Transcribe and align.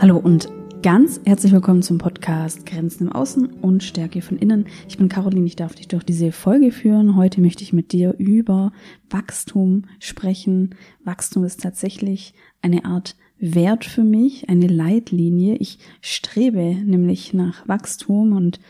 Hallo 0.00 0.16
und 0.16 0.48
ganz 0.82 1.20
herzlich 1.24 1.52
willkommen 1.52 1.82
zum 1.82 1.98
Podcast 1.98 2.66
Grenzen 2.66 3.06
im 3.06 3.12
Außen 3.12 3.46
und 3.60 3.82
Stärke 3.82 4.22
von 4.22 4.38
innen. 4.38 4.66
Ich 4.88 4.98
bin 4.98 5.08
Caroline, 5.08 5.46
ich 5.46 5.56
darf 5.56 5.74
dich 5.74 5.88
durch 5.88 6.04
diese 6.04 6.32
Folge 6.32 6.72
führen. 6.72 7.16
Heute 7.16 7.40
möchte 7.40 7.62
ich 7.62 7.72
mit 7.72 7.92
dir 7.92 8.14
über 8.18 8.72
Wachstum 9.08 9.84
sprechen. 9.98 10.74
Wachstum 11.04 11.44
ist 11.44 11.62
tatsächlich 11.62 12.34
eine 12.60 12.84
Art 12.84 13.16
Wert 13.38 13.84
für 13.84 14.04
mich, 14.04 14.48
eine 14.48 14.66
Leitlinie. 14.66 15.56
Ich 15.56 15.78
strebe 16.00 16.74
nämlich 16.74 17.32
nach 17.32 17.66
Wachstum 17.68 18.32
und 18.32 18.60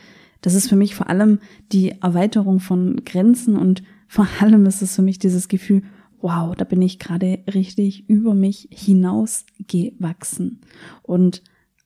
das 0.41 0.55
ist 0.55 0.67
für 0.67 0.75
mich 0.75 0.95
vor 0.95 1.09
allem 1.09 1.39
die 1.71 1.91
Erweiterung 2.01 2.59
von 2.59 3.03
Grenzen 3.05 3.55
und 3.55 3.83
vor 4.07 4.27
allem 4.39 4.65
ist 4.65 4.81
es 4.81 4.95
für 4.95 5.01
mich 5.01 5.19
dieses 5.19 5.47
Gefühl, 5.47 5.83
wow, 6.19 6.55
da 6.55 6.65
bin 6.65 6.81
ich 6.81 6.99
gerade 6.99 7.39
richtig 7.51 8.07
über 8.09 8.33
mich 8.33 8.67
hinaus 8.71 9.45
gewachsen. 9.67 10.61
Und 11.01 11.41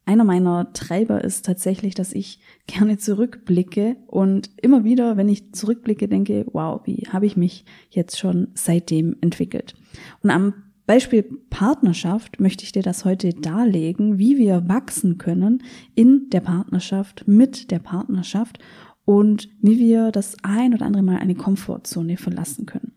einer 0.05 0.23
meiner 0.23 0.71
Treiber 0.73 1.23
ist 1.23 1.45
tatsächlich, 1.45 1.95
dass 1.95 2.13
ich 2.13 2.39
gerne 2.67 2.97
zurückblicke 2.97 3.95
und 4.07 4.49
immer 4.61 4.83
wieder, 4.83 5.17
wenn 5.17 5.29
ich 5.29 5.53
zurückblicke, 5.53 6.07
denke, 6.07 6.45
wow, 6.51 6.81
wie 6.85 7.07
habe 7.09 7.25
ich 7.25 7.37
mich 7.37 7.65
jetzt 7.89 8.19
schon 8.19 8.49
seitdem 8.53 9.15
entwickelt. 9.21 9.75
Und 10.21 10.29
am 10.29 10.53
Beispiel 10.85 11.23
Partnerschaft 11.49 12.39
möchte 12.39 12.63
ich 12.63 12.71
dir 12.71 12.83
das 12.83 13.05
heute 13.05 13.29
darlegen, 13.29 14.19
wie 14.19 14.37
wir 14.37 14.67
wachsen 14.67 15.17
können 15.17 15.63
in 15.95 16.29
der 16.29 16.41
Partnerschaft, 16.41 17.27
mit 17.27 17.71
der 17.71 17.79
Partnerschaft 17.79 18.59
und 19.03 19.49
wie 19.61 19.79
wir 19.79 20.11
das 20.11 20.37
ein 20.43 20.73
oder 20.73 20.85
andere 20.85 21.03
Mal 21.03 21.17
eine 21.17 21.35
Komfortzone 21.35 22.17
verlassen 22.17 22.65
können. 22.65 22.93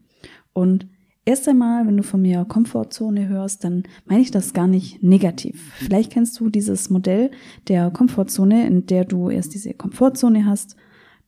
Und 0.52 0.86
Erst 1.28 1.46
einmal, 1.46 1.86
wenn 1.86 1.98
du 1.98 2.02
von 2.02 2.22
mir 2.22 2.46
Komfortzone 2.46 3.28
hörst, 3.28 3.62
dann 3.62 3.82
meine 4.06 4.22
ich 4.22 4.30
das 4.30 4.54
gar 4.54 4.66
nicht 4.66 5.02
negativ. 5.02 5.74
Vielleicht 5.74 6.10
kennst 6.10 6.40
du 6.40 6.48
dieses 6.48 6.88
Modell 6.88 7.30
der 7.68 7.90
Komfortzone, 7.90 8.66
in 8.66 8.86
der 8.86 9.04
du 9.04 9.28
erst 9.28 9.52
diese 9.52 9.74
Komfortzone 9.74 10.46
hast, 10.46 10.74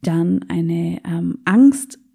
dann 0.01 0.43
eine 0.49 1.03
ähm, 1.05 1.41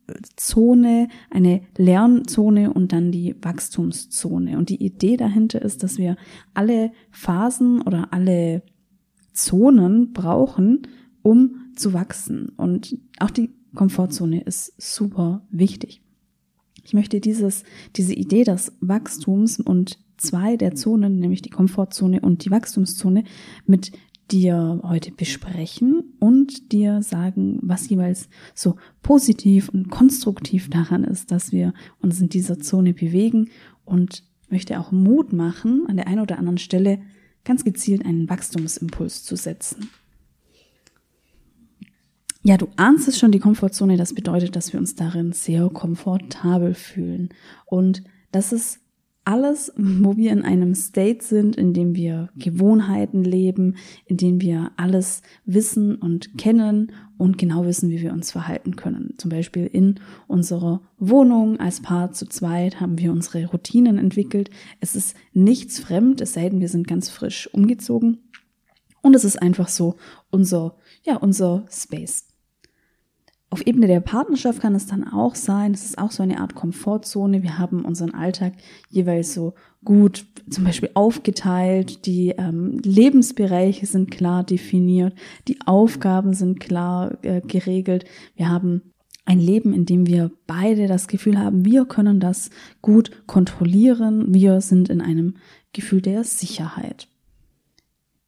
Angstzone, 0.07 1.07
eine 1.29 1.61
Lernzone 1.77 2.73
und 2.73 2.91
dann 2.91 3.11
die 3.11 3.35
Wachstumszone. 3.41 4.57
Und 4.57 4.69
die 4.69 4.83
Idee 4.83 5.17
dahinter 5.17 5.61
ist, 5.61 5.83
dass 5.83 5.97
wir 5.97 6.15
alle 6.53 6.91
Phasen 7.11 7.81
oder 7.81 8.13
alle 8.13 8.63
Zonen 9.33 10.13
brauchen, 10.13 10.87
um 11.21 11.71
zu 11.75 11.93
wachsen. 11.93 12.49
Und 12.57 12.97
auch 13.19 13.31
die 13.31 13.51
Komfortzone 13.73 14.41
ist 14.41 14.73
super 14.81 15.45
wichtig. 15.49 16.01
Ich 16.83 16.93
möchte 16.93 17.19
dieses, 17.19 17.63
diese 17.95 18.13
Idee 18.13 18.43
des 18.43 18.73
Wachstums 18.79 19.59
und 19.59 19.99
zwei 20.17 20.55
der 20.55 20.75
Zonen, 20.75 21.19
nämlich 21.19 21.41
die 21.41 21.49
Komfortzone 21.49 22.21
und 22.21 22.45
die 22.45 22.51
Wachstumszone, 22.51 23.23
mit 23.65 23.91
dir 24.31 24.81
heute 24.83 25.11
besprechen 25.11 26.04
und 26.25 26.71
dir 26.71 27.03
sagen, 27.03 27.59
was 27.61 27.87
jeweils 27.87 28.29
so 28.55 28.77
positiv 29.03 29.69
und 29.69 29.91
konstruktiv 29.91 30.71
daran 30.71 31.03
ist, 31.03 31.29
dass 31.29 31.51
wir 31.51 31.71
uns 32.01 32.19
in 32.19 32.29
dieser 32.29 32.57
Zone 32.57 32.95
bewegen 32.95 33.51
und 33.83 34.23
möchte 34.49 34.79
auch 34.79 34.91
Mut 34.91 35.33
machen, 35.33 35.85
an 35.87 35.97
der 35.97 36.07
einen 36.07 36.21
oder 36.21 36.39
anderen 36.39 36.57
Stelle 36.57 36.99
ganz 37.43 37.63
gezielt 37.63 38.03
einen 38.07 38.27
Wachstumsimpuls 38.27 39.23
zu 39.23 39.35
setzen. 39.35 39.91
Ja, 42.41 42.57
du 42.57 42.69
ahnst 42.75 43.07
es 43.07 43.19
schon, 43.19 43.31
die 43.31 43.37
Komfortzone, 43.37 43.95
das 43.95 44.15
bedeutet, 44.15 44.55
dass 44.55 44.73
wir 44.73 44.79
uns 44.79 44.95
darin 44.95 45.31
sehr 45.31 45.69
komfortabel 45.69 46.73
fühlen. 46.73 47.29
Und 47.67 48.03
das 48.31 48.51
ist 48.51 48.79
alles, 49.25 49.73
wo 49.75 50.17
wir 50.17 50.31
in 50.31 50.43
einem 50.43 50.75
State 50.75 51.23
sind, 51.23 51.55
in 51.55 51.73
dem 51.73 51.95
wir 51.95 52.29
Gewohnheiten 52.35 53.23
leben, 53.23 53.75
in 54.05 54.17
dem 54.17 54.39
wir 54.39 54.71
alles 54.77 55.23
wissen 55.45 55.95
und 55.95 56.37
kennen 56.37 56.91
und 57.17 57.37
genau 57.37 57.65
wissen, 57.65 57.89
wie 57.89 58.01
wir 58.01 58.13
uns 58.13 58.31
verhalten 58.31 58.75
können. 58.75 59.15
Zum 59.17 59.29
Beispiel 59.29 59.65
in 59.65 59.99
unserer 60.27 60.81
Wohnung 60.99 61.59
als 61.59 61.81
Paar 61.81 62.11
zu 62.11 62.27
zweit 62.27 62.79
haben 62.79 62.99
wir 62.99 63.11
unsere 63.11 63.47
Routinen 63.47 63.97
entwickelt. 63.97 64.51
Es 64.79 64.95
ist 64.95 65.15
nichts 65.33 65.79
fremd, 65.79 66.21
es 66.21 66.33
sei 66.33 66.47
denn, 66.49 66.61
wir 66.61 66.69
sind 66.69 66.87
ganz 66.87 67.09
frisch 67.09 67.49
umgezogen. 67.51 68.19
Und 69.01 69.15
es 69.15 69.23
ist 69.23 69.41
einfach 69.41 69.67
so 69.67 69.95
unser, 70.29 70.77
ja, 71.03 71.17
unser 71.17 71.65
Space. 71.69 72.27
Auf 73.55 73.65
Ebene 73.65 73.87
der 73.87 74.01
Partnerschaft 74.01 74.59
kann 74.59 74.75
es 74.75 74.85
dann 74.85 75.07
auch 75.07 75.33
sein, 75.33 75.73
es 75.73 75.85
ist 75.85 75.97
auch 75.97 76.11
so 76.11 76.21
eine 76.21 76.41
Art 76.41 76.55
Komfortzone. 76.55 77.41
Wir 77.41 77.57
haben 77.57 77.85
unseren 77.85 78.13
Alltag 78.13 78.51
jeweils 78.89 79.33
so 79.33 79.53
gut 79.85 80.25
zum 80.49 80.65
Beispiel 80.65 80.89
aufgeteilt, 80.93 82.05
die 82.05 82.31
ähm, 82.37 82.81
Lebensbereiche 82.83 83.85
sind 83.85 84.11
klar 84.11 84.43
definiert, 84.43 85.13
die 85.47 85.59
Aufgaben 85.65 86.33
sind 86.33 86.59
klar 86.59 87.17
äh, 87.21 87.39
geregelt. 87.39 88.03
Wir 88.35 88.49
haben 88.49 88.91
ein 89.23 89.39
Leben, 89.39 89.73
in 89.73 89.85
dem 89.85 90.05
wir 90.05 90.31
beide 90.47 90.87
das 90.87 91.07
Gefühl 91.07 91.39
haben, 91.39 91.63
wir 91.63 91.85
können 91.85 92.19
das 92.19 92.49
gut 92.81 93.25
kontrollieren, 93.25 94.33
wir 94.33 94.59
sind 94.59 94.89
in 94.89 94.99
einem 94.99 95.37
Gefühl 95.71 96.01
der 96.01 96.25
Sicherheit. 96.25 97.07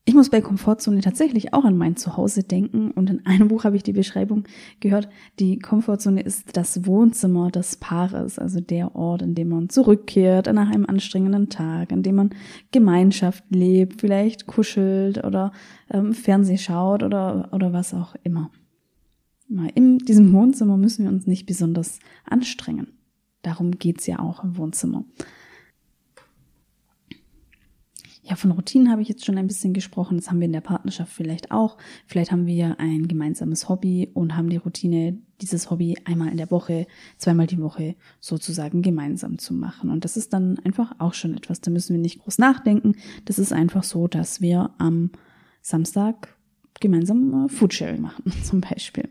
Ich 0.08 0.14
muss 0.14 0.30
bei 0.30 0.40
Komfortzone 0.40 1.02
tatsächlich 1.02 1.54
auch 1.54 1.66
an 1.66 1.78
mein 1.78 1.98
Zuhause 1.98 2.42
denken 2.42 2.92
und 2.92 3.10
in 3.10 3.26
einem 3.26 3.50
Buch 3.50 3.66
habe 3.66 3.76
ich 3.76 3.84
die 3.84 3.92
Beschreibung 3.92 4.46
gehört, 4.80 5.10
die 5.38 5.60
Komfortzone 5.60 6.22
ist 6.22 6.56
das 6.56 6.86
Wohnzimmer 6.86 7.52
des 7.52 7.76
Paares, 7.76 8.40
also 8.40 8.62
der 8.62 8.96
Ort, 8.96 9.22
in 9.22 9.36
dem 9.36 9.50
man 9.50 9.68
zurückkehrt 9.68 10.48
nach 10.54 10.72
einem 10.72 10.86
anstrengenden 10.86 11.50
Tag, 11.50 11.92
an 11.92 12.04
dem 12.04 12.16
man 12.16 12.30
Gemeinschaft 12.72 13.44
lebt, 13.50 14.00
vielleicht 14.00 14.48
kuschelt 14.48 15.26
oder 15.26 15.52
ähm, 15.92 16.14
Fernseh 16.14 16.58
schaut 16.58 17.04
oder, 17.04 17.50
oder 17.52 17.74
was 17.74 17.94
auch 17.94 18.16
immer. 18.24 18.50
In 19.76 19.98
diesem 19.98 20.32
Wohnzimmer 20.32 20.78
müssen 20.78 21.04
wir 21.04 21.12
uns 21.12 21.28
nicht 21.28 21.46
besonders 21.46 22.00
anstrengen. 22.24 22.94
Darum 23.42 23.72
geht's 23.72 24.08
ja 24.08 24.20
auch 24.20 24.42
im 24.42 24.56
Wohnzimmer. 24.56 25.04
Ja, 28.28 28.36
von 28.36 28.52
Routinen 28.52 28.92
habe 28.92 29.02
ich 29.02 29.08
jetzt 29.08 29.26
schon 29.26 29.38
ein 29.38 29.48
bisschen 29.48 29.74
gesprochen. 29.74 30.18
Das 30.18 30.30
haben 30.30 30.40
wir 30.40 30.48
in 30.48 30.52
der 30.52 30.60
Partnerschaft 30.60 31.14
vielleicht 31.14 31.52
auch. 31.52 31.78
Vielleicht 32.08 32.34
haben 32.34 32.46
wir 32.46 32.78
ein 32.78 33.08
gemeinsames 33.08 33.70
Hobby 33.70 34.10
und 34.14 34.36
haben 34.36 34.50
die 34.50 34.58
Routine, 34.58 35.18
dieses 35.40 35.72
Hobby 35.72 35.96
einmal 36.04 36.30
in 36.30 36.38
der 36.38 36.52
Woche, 36.52 36.88
zweimal 37.18 37.48
die 37.48 37.62
Woche 37.62 37.96
sozusagen 38.20 38.82
gemeinsam 38.82 39.38
zu 39.38 39.54
machen. 39.54 39.90
Und 39.90 40.04
das 40.04 40.18
ist 40.18 40.34
dann 40.34 40.60
einfach 40.60 40.96
auch 41.00 41.14
schon 41.14 41.38
etwas. 41.38 41.62
Da 41.62 41.72
müssen 41.72 41.94
wir 41.96 42.02
nicht 42.02 42.20
groß 42.20 42.38
nachdenken. 42.38 42.96
Das 43.24 43.40
ist 43.40 43.54
einfach 43.54 43.84
so, 43.84 44.10
dass 44.10 44.42
wir 44.42 44.72
am 44.78 45.12
Samstag 45.62 46.36
gemeinsam 46.82 47.46
äh, 47.46 47.50
Foodsharing 47.50 48.02
machen, 48.02 48.26
zum 48.44 48.60
Beispiel. 48.60 49.10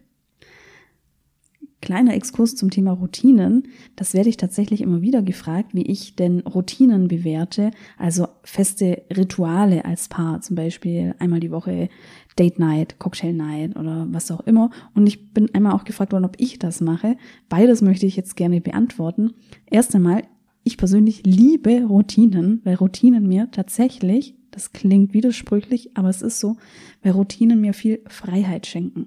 Kleiner 1.87 2.15
Exkurs 2.15 2.57
zum 2.57 2.73
Thema 2.73 2.91
Routinen. 2.91 3.69
Das 3.95 4.13
werde 4.13 4.29
ich 4.29 4.37
tatsächlich 4.37 4.81
immer 4.81 5.03
wieder 5.03 5.23
gefragt, 5.23 5.73
wie 5.73 5.87
ich 5.87 6.17
denn 6.17 6.41
Routinen 6.41 7.07
bewerte, 7.07 7.71
also 7.97 8.27
feste 8.43 9.05
Rituale 9.17 9.85
als 9.85 10.09
Paar, 10.09 10.41
zum 10.41 10.57
Beispiel 10.57 11.15
einmal 11.21 11.39
die 11.39 11.53
Woche 11.53 11.89
Date 12.37 12.59
Night, 12.59 12.99
Cocktail 12.99 13.35
Night 13.35 13.77
oder 13.77 14.09
was 14.11 14.33
auch 14.33 14.41
immer. 14.49 14.71
Und 14.97 15.07
ich 15.07 15.33
bin 15.33 15.55
einmal 15.55 15.75
auch 15.75 15.85
gefragt 15.85 16.11
worden, 16.11 16.25
ob 16.25 16.35
ich 16.41 16.59
das 16.59 16.81
mache. 16.81 17.17
Beides 17.49 17.83
möchte 17.83 18.07
ich 18.07 18.17
jetzt 18.17 18.35
gerne 18.35 18.61
beantworten. 18.61 19.35
Erst 19.71 19.95
einmal, 19.95 20.25
ich 20.65 20.79
persönlich 20.79 21.23
liebe 21.25 21.85
Routinen, 21.85 22.63
weil 22.65 22.75
Routinen 22.75 23.29
mir 23.29 23.49
tatsächlich, 23.53 24.35
das 24.51 24.73
klingt 24.73 25.15
widersprüchlich, 25.15 25.97
aber 25.97 26.09
es 26.09 26.21
ist 26.21 26.41
so, 26.41 26.57
weil 27.05 27.13
Routinen 27.13 27.61
mir 27.61 27.75
viel 27.75 28.01
Freiheit 28.09 28.67
schenken. 28.67 29.07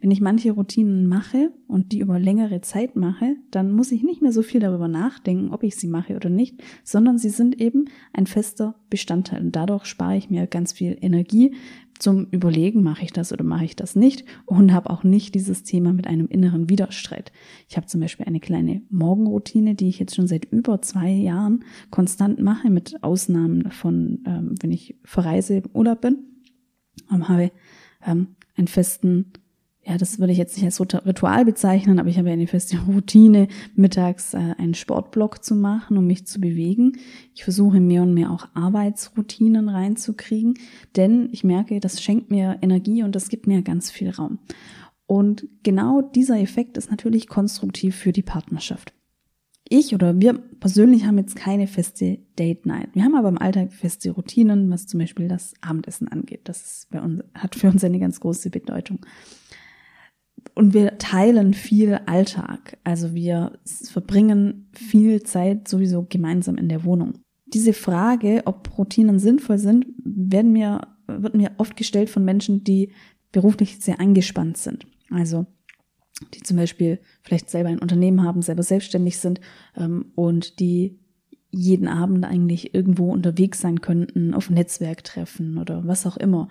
Wenn 0.00 0.10
ich 0.10 0.20
manche 0.20 0.52
Routinen 0.52 1.06
mache 1.06 1.52
und 1.66 1.92
die 1.92 2.00
über 2.00 2.18
längere 2.18 2.60
Zeit 2.60 2.96
mache, 2.96 3.36
dann 3.50 3.72
muss 3.72 3.92
ich 3.92 4.02
nicht 4.02 4.22
mehr 4.22 4.32
so 4.32 4.42
viel 4.42 4.60
darüber 4.60 4.88
nachdenken, 4.88 5.52
ob 5.52 5.62
ich 5.62 5.76
sie 5.76 5.88
mache 5.88 6.16
oder 6.16 6.30
nicht, 6.30 6.62
sondern 6.84 7.18
sie 7.18 7.30
sind 7.30 7.60
eben 7.60 7.86
ein 8.12 8.26
fester 8.26 8.76
Bestandteil. 8.90 9.42
Und 9.42 9.56
dadurch 9.56 9.86
spare 9.86 10.16
ich 10.16 10.30
mir 10.30 10.46
ganz 10.46 10.72
viel 10.72 10.96
Energie 11.00 11.54
zum 12.02 12.26
Überlegen, 12.30 12.82
mache 12.82 13.04
ich 13.04 13.12
das 13.12 13.32
oder 13.32 13.44
mache 13.44 13.64
ich 13.64 13.76
das 13.76 13.94
nicht 13.94 14.24
und 14.44 14.72
habe 14.72 14.90
auch 14.90 15.04
nicht 15.04 15.34
dieses 15.34 15.62
Thema 15.62 15.92
mit 15.92 16.06
einem 16.08 16.26
inneren 16.26 16.68
Widerstreit. 16.68 17.32
Ich 17.68 17.76
habe 17.76 17.86
zum 17.86 18.00
Beispiel 18.00 18.26
eine 18.26 18.40
kleine 18.40 18.82
Morgenroutine, 18.90 19.76
die 19.76 19.88
ich 19.88 20.00
jetzt 20.00 20.16
schon 20.16 20.26
seit 20.26 20.46
über 20.46 20.82
zwei 20.82 21.10
Jahren 21.10 21.64
konstant 21.90 22.40
mache, 22.40 22.70
mit 22.70 23.02
Ausnahmen 23.04 23.70
von, 23.70 24.24
ähm, 24.26 24.54
wenn 24.60 24.72
ich 24.72 24.96
verreise 25.04 25.62
Urlaub 25.74 26.00
bin, 26.00 26.18
habe 27.08 27.52
ähm, 28.04 28.28
einen 28.56 28.68
festen 28.68 29.32
ja, 29.84 29.98
das 29.98 30.20
würde 30.20 30.32
ich 30.32 30.38
jetzt 30.38 30.56
nicht 30.56 30.64
als 30.64 30.80
Ritual 30.80 31.44
bezeichnen, 31.44 31.98
aber 31.98 32.08
ich 32.08 32.16
habe 32.16 32.30
eine 32.30 32.46
feste 32.46 32.78
Routine, 32.86 33.48
mittags 33.74 34.32
äh, 34.32 34.54
einen 34.56 34.74
Sportblock 34.74 35.42
zu 35.42 35.56
machen, 35.56 35.96
um 35.96 36.06
mich 36.06 36.26
zu 36.26 36.40
bewegen. 36.40 36.92
Ich 37.34 37.42
versuche 37.42 37.80
mehr 37.80 38.02
und 38.02 38.14
mehr 38.14 38.30
auch 38.30 38.46
Arbeitsroutinen 38.54 39.68
reinzukriegen, 39.68 40.54
denn 40.94 41.28
ich 41.32 41.42
merke, 41.42 41.80
das 41.80 42.00
schenkt 42.00 42.30
mir 42.30 42.58
Energie 42.62 43.02
und 43.02 43.16
das 43.16 43.28
gibt 43.28 43.48
mir 43.48 43.62
ganz 43.62 43.90
viel 43.90 44.10
Raum. 44.10 44.38
Und 45.06 45.48
genau 45.64 46.00
dieser 46.00 46.38
Effekt 46.38 46.76
ist 46.78 46.90
natürlich 46.90 47.26
konstruktiv 47.26 47.96
für 47.96 48.12
die 48.12 48.22
Partnerschaft. 48.22 48.94
Ich 49.68 49.94
oder 49.94 50.20
wir 50.20 50.34
persönlich 50.60 51.06
haben 51.06 51.18
jetzt 51.18 51.34
keine 51.34 51.66
feste 51.66 52.18
Date 52.38 52.66
Night. 52.66 52.90
Wir 52.92 53.04
haben 53.04 53.14
aber 53.14 53.28
im 53.28 53.38
Alltag 53.38 53.72
feste 53.72 54.10
Routinen, 54.10 54.70
was 54.70 54.86
zum 54.86 55.00
Beispiel 55.00 55.28
das 55.28 55.54
Abendessen 55.60 56.08
angeht. 56.08 56.42
Das 56.44 56.86
bei 56.90 57.00
uns, 57.00 57.22
hat 57.34 57.56
für 57.56 57.68
uns 57.68 57.82
eine 57.82 57.98
ganz 57.98 58.20
große 58.20 58.50
Bedeutung. 58.50 59.00
Und 60.54 60.74
wir 60.74 60.98
teilen 60.98 61.54
viel 61.54 62.00
Alltag. 62.06 62.78
Also 62.84 63.14
wir 63.14 63.58
verbringen 63.64 64.68
viel 64.72 65.22
Zeit 65.22 65.68
sowieso 65.68 66.06
gemeinsam 66.08 66.56
in 66.56 66.68
der 66.68 66.84
Wohnung. 66.84 67.14
Diese 67.46 67.72
Frage, 67.72 68.42
ob 68.44 68.76
Routinen 68.78 69.18
sinnvoll 69.18 69.58
sind, 69.58 69.86
werden 70.04 70.52
mir, 70.52 70.80
wird 71.06 71.34
mir 71.34 71.52
oft 71.58 71.76
gestellt 71.76 72.10
von 72.10 72.24
Menschen, 72.24 72.64
die 72.64 72.92
beruflich 73.30 73.80
sehr 73.80 74.00
eingespannt 74.00 74.56
sind. 74.56 74.86
Also 75.10 75.46
die 76.34 76.42
zum 76.42 76.56
Beispiel 76.56 77.00
vielleicht 77.22 77.50
selber 77.50 77.70
ein 77.70 77.78
Unternehmen 77.78 78.22
haben, 78.22 78.42
selber 78.42 78.62
selbstständig 78.62 79.18
sind 79.18 79.40
ähm, 79.76 80.12
und 80.14 80.60
die 80.60 80.98
jeden 81.50 81.88
Abend 81.88 82.24
eigentlich 82.24 82.74
irgendwo 82.74 83.12
unterwegs 83.12 83.60
sein 83.60 83.80
könnten, 83.80 84.32
auf 84.32 84.48
Netzwerktreffen 84.48 85.58
oder 85.58 85.86
was 85.86 86.06
auch 86.06 86.16
immer. 86.16 86.48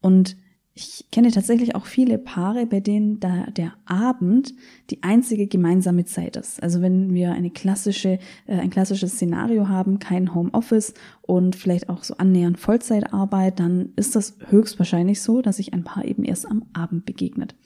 Und 0.00 0.36
ich 0.78 1.10
kenne 1.10 1.32
tatsächlich 1.32 1.74
auch 1.74 1.86
viele 1.86 2.18
Paare, 2.18 2.64
bei 2.64 2.78
denen 2.78 3.18
da 3.18 3.46
der 3.50 3.72
Abend 3.84 4.54
die 4.90 5.02
einzige 5.02 5.48
gemeinsame 5.48 6.04
Zeit 6.04 6.36
ist. 6.36 6.62
Also 6.62 6.80
wenn 6.80 7.12
wir 7.14 7.32
eine 7.32 7.50
klassische, 7.50 8.20
äh, 8.46 8.58
ein 8.58 8.70
klassisches 8.70 9.14
Szenario 9.14 9.68
haben, 9.68 9.98
kein 9.98 10.34
Homeoffice 10.36 10.94
und 11.22 11.56
vielleicht 11.56 11.88
auch 11.88 12.04
so 12.04 12.16
annähernd 12.18 12.60
Vollzeitarbeit, 12.60 13.58
dann 13.58 13.92
ist 13.96 14.14
das 14.14 14.36
höchstwahrscheinlich 14.50 15.20
so, 15.20 15.42
dass 15.42 15.56
sich 15.56 15.74
ein 15.74 15.82
Paar 15.82 16.04
eben 16.04 16.22
erst 16.24 16.46
am 16.46 16.66
Abend 16.74 17.04
begegnet. 17.06 17.56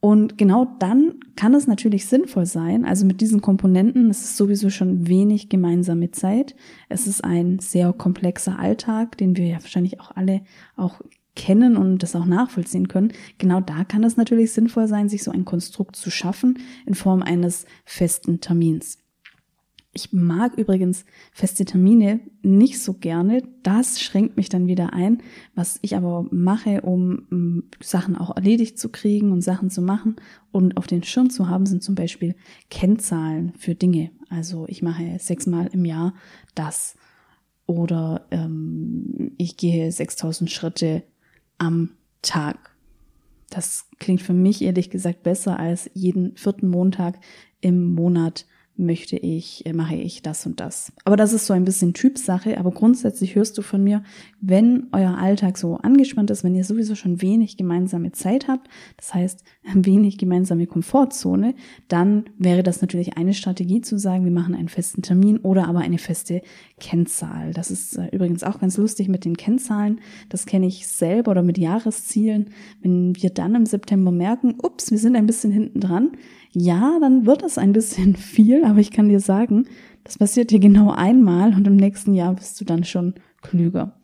Und 0.00 0.38
genau 0.38 0.66
dann 0.78 1.16
kann 1.34 1.52
es 1.52 1.66
natürlich 1.66 2.06
sinnvoll 2.06 2.46
sein, 2.46 2.86
also 2.86 3.04
mit 3.04 3.20
diesen 3.20 3.42
Komponenten, 3.42 4.08
es 4.08 4.22
ist 4.22 4.36
sowieso 4.36 4.70
schon 4.70 5.08
wenig 5.08 5.48
gemeinsame 5.48 6.12
Zeit. 6.12 6.54
Es 6.88 7.06
ist 7.06 7.24
ein 7.24 7.58
sehr 7.58 7.92
komplexer 7.92 8.58
Alltag, 8.58 9.18
den 9.18 9.36
wir 9.36 9.46
ja 9.46 9.60
wahrscheinlich 9.60 10.00
auch 10.00 10.12
alle 10.14 10.42
auch 10.76 11.00
kennen 11.36 11.76
und 11.76 12.02
das 12.02 12.16
auch 12.16 12.26
nachvollziehen 12.26 12.88
können. 12.88 13.12
Genau 13.38 13.60
da 13.60 13.84
kann 13.84 14.02
es 14.02 14.16
natürlich 14.16 14.52
sinnvoll 14.52 14.88
sein, 14.88 15.08
sich 15.08 15.22
so 15.22 15.30
ein 15.30 15.44
Konstrukt 15.44 15.94
zu 15.94 16.10
schaffen 16.10 16.58
in 16.86 16.94
Form 16.94 17.22
eines 17.22 17.66
festen 17.84 18.40
Termins. 18.40 18.98
Ich 19.96 20.12
mag 20.12 20.58
übrigens 20.58 21.06
feste 21.32 21.64
Termine 21.64 22.20
nicht 22.42 22.82
so 22.82 22.92
gerne. 22.92 23.42
Das 23.62 23.98
schränkt 23.98 24.36
mich 24.36 24.50
dann 24.50 24.66
wieder 24.66 24.92
ein. 24.92 25.22
Was 25.54 25.78
ich 25.80 25.96
aber 25.96 26.26
mache, 26.30 26.82
um 26.82 27.26
um 27.30 27.62
Sachen 27.82 28.14
auch 28.14 28.36
erledigt 28.36 28.78
zu 28.78 28.90
kriegen 28.90 29.32
und 29.32 29.40
Sachen 29.40 29.70
zu 29.70 29.80
machen 29.80 30.16
und 30.52 30.76
auf 30.76 30.86
den 30.86 31.02
Schirm 31.02 31.30
zu 31.30 31.48
haben, 31.48 31.64
sind 31.64 31.82
zum 31.82 31.94
Beispiel 31.94 32.34
Kennzahlen 32.68 33.54
für 33.56 33.74
Dinge. 33.74 34.10
Also 34.28 34.66
ich 34.68 34.82
mache 34.82 35.16
sechsmal 35.18 35.68
im 35.72 35.86
Jahr 35.86 36.12
das. 36.54 36.94
Oder 37.64 38.26
ähm, 38.30 39.32
ich 39.38 39.56
gehe 39.56 39.90
6000 39.90 40.50
Schritte 40.50 41.04
am 41.58 41.90
Tag. 42.22 42.76
Das 43.50 43.86
klingt 43.98 44.22
für 44.22 44.32
mich 44.32 44.62
ehrlich 44.62 44.90
gesagt 44.90 45.22
besser 45.22 45.58
als 45.58 45.90
jeden 45.94 46.36
vierten 46.36 46.68
Montag 46.68 47.18
im 47.60 47.94
Monat 47.94 48.46
möchte 48.78 49.16
ich, 49.16 49.64
äh, 49.66 49.72
mache 49.72 49.96
ich 49.96 50.22
das 50.22 50.46
und 50.46 50.60
das. 50.60 50.92
Aber 51.04 51.16
das 51.16 51.32
ist 51.32 51.46
so 51.46 51.54
ein 51.54 51.64
bisschen 51.64 51.94
Typsache, 51.94 52.58
aber 52.58 52.70
grundsätzlich 52.70 53.34
hörst 53.34 53.56
du 53.56 53.62
von 53.62 53.82
mir, 53.82 54.02
wenn 54.40 54.88
euer 54.92 55.16
Alltag 55.18 55.56
so 55.58 55.76
angespannt 55.76 56.30
ist, 56.30 56.44
wenn 56.44 56.54
ihr 56.54 56.64
sowieso 56.64 56.94
schon 56.94 57.22
wenig 57.22 57.56
gemeinsame 57.56 58.12
Zeit 58.12 58.48
habt, 58.48 58.68
das 58.96 59.14
heißt 59.14 59.44
wenig 59.74 60.18
gemeinsame 60.18 60.66
Komfortzone, 60.66 61.54
dann 61.88 62.24
wäre 62.38 62.62
das 62.62 62.80
natürlich 62.80 63.16
eine 63.16 63.34
Strategie 63.34 63.80
zu 63.80 63.98
sagen, 63.98 64.24
wir 64.24 64.32
machen 64.32 64.54
einen 64.54 64.68
festen 64.68 65.02
Termin 65.02 65.38
oder 65.38 65.68
aber 65.68 65.80
eine 65.80 65.98
feste 65.98 66.42
Kennzahl. 66.78 67.52
Das 67.54 67.70
ist 67.70 67.96
äh, 67.96 68.08
übrigens 68.12 68.44
auch 68.44 68.58
ganz 68.60 68.76
lustig 68.76 69.08
mit 69.08 69.24
den 69.24 69.36
Kennzahlen. 69.36 70.00
Das 70.28 70.44
kenne 70.44 70.66
ich 70.66 70.86
selber 70.86 71.30
oder 71.30 71.42
mit 71.42 71.56
Jahreszielen. 71.56 72.50
Wenn 72.82 73.16
wir 73.16 73.30
dann 73.30 73.54
im 73.54 73.64
September 73.64 74.10
merken, 74.10 74.56
ups, 74.62 74.90
wir 74.90 74.98
sind 74.98 75.16
ein 75.16 75.26
bisschen 75.26 75.52
hinten 75.52 75.80
dran, 75.80 76.12
ja, 76.52 76.98
dann 77.00 77.24
wird 77.24 77.42
es 77.42 77.56
ein 77.56 77.72
bisschen 77.72 78.16
viel, 78.16 78.64
aber 78.64 78.78
ich 78.78 78.90
kann 78.90 79.08
dir 79.08 79.20
sagen, 79.20 79.66
das 80.04 80.18
passiert 80.18 80.50
dir 80.50 80.60
genau 80.60 80.90
einmal 80.90 81.54
und 81.54 81.66
im 81.66 81.76
nächsten 81.76 82.14
Jahr 82.14 82.34
bist 82.34 82.60
du 82.60 82.64
dann 82.64 82.84
schon 82.84 83.14
klüger. 83.40 83.98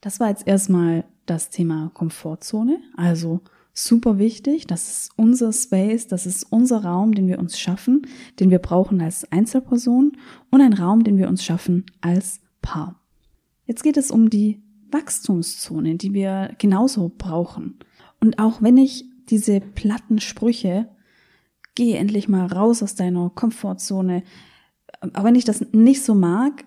Das 0.00 0.18
war 0.18 0.28
jetzt 0.28 0.46
erstmal 0.46 1.04
das 1.26 1.50
Thema 1.50 1.90
Komfortzone, 1.94 2.78
also 2.96 3.40
super 3.74 4.18
wichtig. 4.18 4.66
Das 4.66 4.88
ist 4.88 5.10
unser 5.16 5.52
Space, 5.52 6.06
das 6.06 6.26
ist 6.26 6.44
unser 6.44 6.84
Raum, 6.84 7.14
den 7.14 7.26
wir 7.26 7.38
uns 7.38 7.58
schaffen, 7.58 8.06
den 8.40 8.50
wir 8.50 8.60
brauchen 8.60 9.00
als 9.00 9.30
Einzelperson 9.30 10.12
und 10.50 10.60
ein 10.60 10.72
Raum, 10.72 11.04
den 11.04 11.18
wir 11.18 11.28
uns 11.28 11.44
schaffen 11.44 11.84
als 12.00 12.40
Paar. 12.62 13.00
Jetzt 13.66 13.82
geht 13.82 13.96
es 13.96 14.10
um 14.10 14.30
die 14.30 14.62
Wachstumszone, 14.90 15.96
die 15.96 16.14
wir 16.14 16.54
genauso 16.58 17.12
brauchen. 17.16 17.78
Und 18.20 18.38
auch 18.38 18.62
wenn 18.62 18.76
ich 18.76 19.04
diese 19.28 19.60
platten 19.60 20.20
Sprüche 20.20 20.88
geh 21.74 21.94
endlich 21.94 22.28
mal 22.28 22.46
raus 22.46 22.82
aus 22.82 22.94
deiner 22.94 23.30
Komfortzone. 23.30 24.22
Aber 25.00 25.24
wenn 25.24 25.34
ich 25.34 25.44
das 25.44 25.64
nicht 25.72 26.02
so 26.02 26.14
mag, 26.14 26.64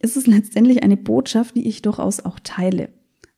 ist 0.00 0.16
es 0.16 0.26
letztendlich 0.26 0.82
eine 0.82 0.96
Botschaft, 0.96 1.56
die 1.56 1.68
ich 1.68 1.82
durchaus 1.82 2.24
auch 2.24 2.40
teile. 2.42 2.88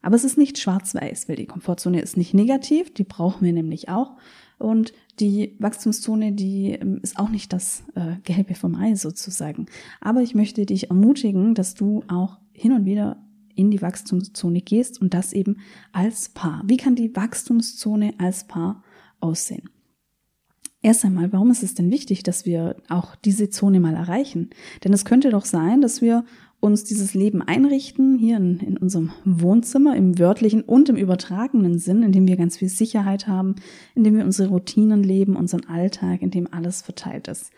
Aber 0.02 0.16
es 0.16 0.24
ist 0.24 0.36
nicht 0.36 0.58
schwarz-weiß, 0.58 1.28
weil 1.28 1.36
die 1.36 1.46
Komfortzone 1.46 2.00
ist 2.00 2.16
nicht 2.16 2.34
negativ, 2.34 2.92
die 2.92 3.04
brauchen 3.04 3.44
wir 3.44 3.52
nämlich 3.52 3.88
auch. 3.88 4.16
Und 4.58 4.92
die 5.18 5.56
Wachstumszone, 5.58 6.32
die 6.32 6.72
ähm, 6.72 7.00
ist 7.02 7.18
auch 7.18 7.30
nicht 7.30 7.52
das 7.52 7.84
äh, 7.94 8.16
Gelbe 8.24 8.54
vom 8.54 8.74
Ei 8.74 8.94
sozusagen. 8.94 9.66
Aber 10.00 10.22
ich 10.22 10.34
möchte 10.34 10.66
dich 10.66 10.90
ermutigen, 10.90 11.54
dass 11.54 11.74
du 11.74 12.04
auch 12.08 12.38
hin 12.52 12.72
und 12.72 12.84
wieder 12.84 13.16
in 13.54 13.70
die 13.70 13.82
Wachstumszone 13.82 14.60
gehst 14.60 15.00
und 15.00 15.14
das 15.14 15.32
eben 15.32 15.58
als 15.92 16.28
Paar. 16.28 16.62
Wie 16.66 16.76
kann 16.76 16.94
die 16.94 17.14
Wachstumszone 17.14 18.14
als 18.18 18.44
Paar 18.44 18.82
aussehen? 19.20 19.68
Erst 20.80 21.04
einmal, 21.04 21.32
warum 21.32 21.50
ist 21.50 21.62
es 21.62 21.74
denn 21.74 21.92
wichtig, 21.92 22.24
dass 22.24 22.44
wir 22.44 22.76
auch 22.88 23.14
diese 23.14 23.50
Zone 23.50 23.78
mal 23.78 23.94
erreichen? 23.94 24.50
Denn 24.82 24.92
es 24.92 25.04
könnte 25.04 25.30
doch 25.30 25.44
sein, 25.44 25.80
dass 25.80 26.02
wir 26.02 26.24
uns 26.62 26.84
dieses 26.84 27.12
Leben 27.12 27.42
einrichten, 27.42 28.16
hier 28.16 28.36
in, 28.36 28.60
in, 28.60 28.76
unserem 28.76 29.10
Wohnzimmer, 29.24 29.96
im 29.96 30.16
wörtlichen 30.20 30.62
und 30.62 30.88
im 30.88 30.94
übertragenen 30.94 31.80
Sinn, 31.80 32.04
in 32.04 32.12
dem 32.12 32.28
wir 32.28 32.36
ganz 32.36 32.56
viel 32.56 32.68
Sicherheit 32.68 33.26
haben, 33.26 33.56
in 33.96 34.04
dem 34.04 34.16
wir 34.16 34.24
unsere 34.24 34.48
Routinen 34.48 35.02
leben, 35.02 35.34
unseren 35.34 35.66
Alltag, 35.66 36.22
in 36.22 36.30
dem 36.30 36.46
alles 36.52 36.80
verteilt 36.80 37.26
ist. 37.26 37.50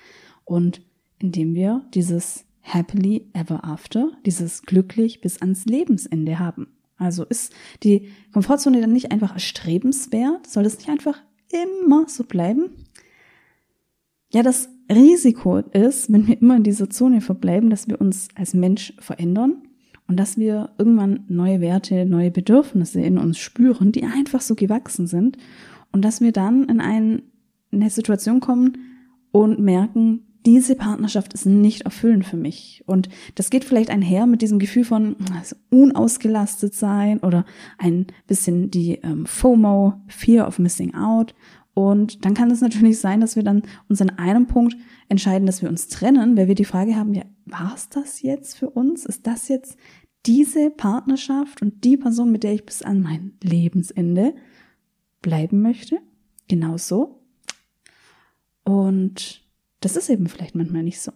Und 0.46 0.80
in 1.18 1.32
dem 1.32 1.54
wir 1.54 1.84
dieses 1.92 2.46
happily 2.62 3.28
ever 3.34 3.62
after, 3.62 4.11
dieses 4.25 4.62
glücklich 4.62 5.20
bis 5.20 5.38
ans 5.42 5.66
Lebensende 5.66 6.38
haben. 6.38 6.68
Also 6.96 7.25
ist 7.25 7.52
die 7.82 8.08
Komfortzone 8.32 8.80
dann 8.80 8.92
nicht 8.94 9.12
einfach 9.12 9.34
erstrebenswert? 9.34 10.46
Soll 10.46 10.64
es 10.64 10.78
nicht 10.78 10.88
einfach 10.88 11.20
immer 11.52 12.08
so 12.08 12.25
bleiben? 12.25 12.70
Ja, 14.32 14.42
das 14.42 14.70
Risiko 14.91 15.59
ist, 15.59 16.12
wenn 16.12 16.26
wir 16.26 16.41
immer 16.41 16.57
in 16.57 16.62
dieser 16.62 16.91
Zone 16.91 17.21
verbleiben, 17.21 17.71
dass 17.71 17.88
wir 17.88 18.00
uns 18.00 18.29
als 18.35 18.55
Mensch 18.55 18.95
verändern 18.99 19.62
und 20.07 20.19
dass 20.19 20.37
wir 20.37 20.71
irgendwann 20.79 21.25
neue 21.29 21.61
Werte, 21.61 22.05
neue 22.05 22.31
Bedürfnisse 22.31 23.00
in 23.00 23.19
uns 23.19 23.38
spüren, 23.38 23.93
die 23.93 24.05
einfach 24.05 24.41
so 24.41 24.55
gewachsen 24.55 25.07
sind 25.07 25.38
und 25.93 26.05
dass 26.05 26.21
wir 26.21 26.33
dann 26.33 26.64
in, 26.64 26.81
ein, 26.81 27.23
in 27.71 27.81
eine 27.81 27.91
Situation 27.91 28.41
kommen 28.41 28.79
und 29.33 29.59
merken, 29.59 30.26
diese 30.47 30.75
Partnerschaft 30.75 31.33
ist 31.33 31.47
nicht 31.47 31.83
erfüllend 31.83 32.26
für 32.26 32.37
mich. 32.37 32.85
Und 32.87 33.09
das 33.35 33.49
geht 33.49 33.64
vielleicht 33.64 33.88
einher 33.88 34.26
mit 34.26 34.43
diesem 34.43 34.59
Gefühl 34.59 34.85
von 34.85 35.17
also 35.35 35.57
unausgelastet 35.71 36.75
sein 36.75 37.21
oder 37.21 37.47
ein 37.79 38.07
bisschen 38.26 38.71
die 38.71 38.97
ähm, 39.03 39.25
FOMO, 39.25 39.95
Fear 40.07 40.47
of 40.47 40.59
Missing 40.59 40.95
Out 40.95 41.35
und 41.75 42.25
dann 42.25 42.35
kann 42.35 42.50
es 42.52 42.61
natürlich 42.61 43.00
sein, 43.00 43.21
dass 43.21 43.35
wir 43.35 43.43
dann 43.43 43.62
uns 43.88 44.00
an 44.00 44.11
einem 44.11 44.47
Punkt 44.47 44.76
entscheiden, 45.09 45.45
dass 45.45 45.61
wir 45.61 45.69
uns 45.69 45.88
trennen, 45.88 46.37
weil 46.37 46.47
wir 46.47 46.54
die 46.54 46.64
Frage 46.64 46.97
haben, 46.97 47.14
ja, 47.14 47.25
war 47.47 47.75
es 47.75 47.88
das 47.88 48.23
jetzt 48.23 48.57
für 48.57 48.71
uns? 48.71 49.04
Ist 49.04 49.26
das 49.26 49.49
jetzt 49.49 49.76
diese 50.25 50.71
Partnerschaft 50.71 51.61
und 51.62 51.85
die 51.85 51.97
Person, 51.97 52.31
mit 52.31 52.45
der 52.45 52.54
ich 52.54 52.64
bis 52.64 52.83
an 52.83 53.02
mein 53.02 53.33
Lebensende 53.43 54.35
bleiben 55.21 55.62
möchte? 55.62 55.99
Genau 56.49 56.76
so. 56.78 57.21
Und 58.62 59.43
das 59.81 59.97
ist 59.97 60.09
eben 60.09 60.28
vielleicht 60.28 60.54
manchmal 60.54 60.85
nicht 60.85 61.00
so. 61.00 61.12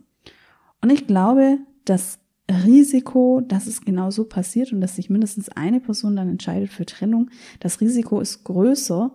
Und 0.83 0.91
ich 0.91 1.07
glaube, 1.07 1.59
das 1.85 2.19
Risiko, 2.51 3.43
dass 3.47 3.67
es 3.67 3.83
genau 3.83 4.11
so 4.11 4.25
passiert 4.25 4.73
und 4.73 4.81
dass 4.81 4.97
sich 4.97 5.09
mindestens 5.09 5.49
eine 5.51 5.81
Person 5.81 6.17
dann 6.17 6.29
entscheidet 6.29 6.71
für 6.71 6.85
Trennung, 6.85 7.31
das 7.61 7.81
Risiko 7.81 8.21
ist 8.21 8.45
größer, 8.45 9.13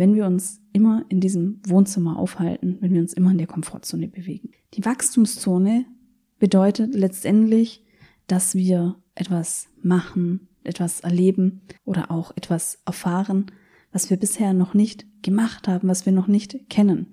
wenn 0.00 0.14
wir 0.14 0.24
uns 0.24 0.62
immer 0.72 1.04
in 1.10 1.20
diesem 1.20 1.60
Wohnzimmer 1.68 2.18
aufhalten, 2.18 2.78
wenn 2.80 2.94
wir 2.94 3.02
uns 3.02 3.12
immer 3.12 3.32
in 3.32 3.36
der 3.36 3.46
Komfortzone 3.46 4.08
bewegen. 4.08 4.48
Die 4.72 4.86
Wachstumszone 4.86 5.84
bedeutet 6.38 6.94
letztendlich, 6.94 7.84
dass 8.26 8.54
wir 8.54 8.96
etwas 9.14 9.68
machen, 9.82 10.48
etwas 10.64 11.00
erleben 11.00 11.60
oder 11.84 12.10
auch 12.10 12.34
etwas 12.34 12.78
erfahren, 12.86 13.52
was 13.92 14.08
wir 14.08 14.16
bisher 14.16 14.54
noch 14.54 14.72
nicht 14.72 15.04
gemacht 15.22 15.68
haben, 15.68 15.86
was 15.86 16.06
wir 16.06 16.14
noch 16.14 16.28
nicht 16.28 16.70
kennen. 16.70 17.08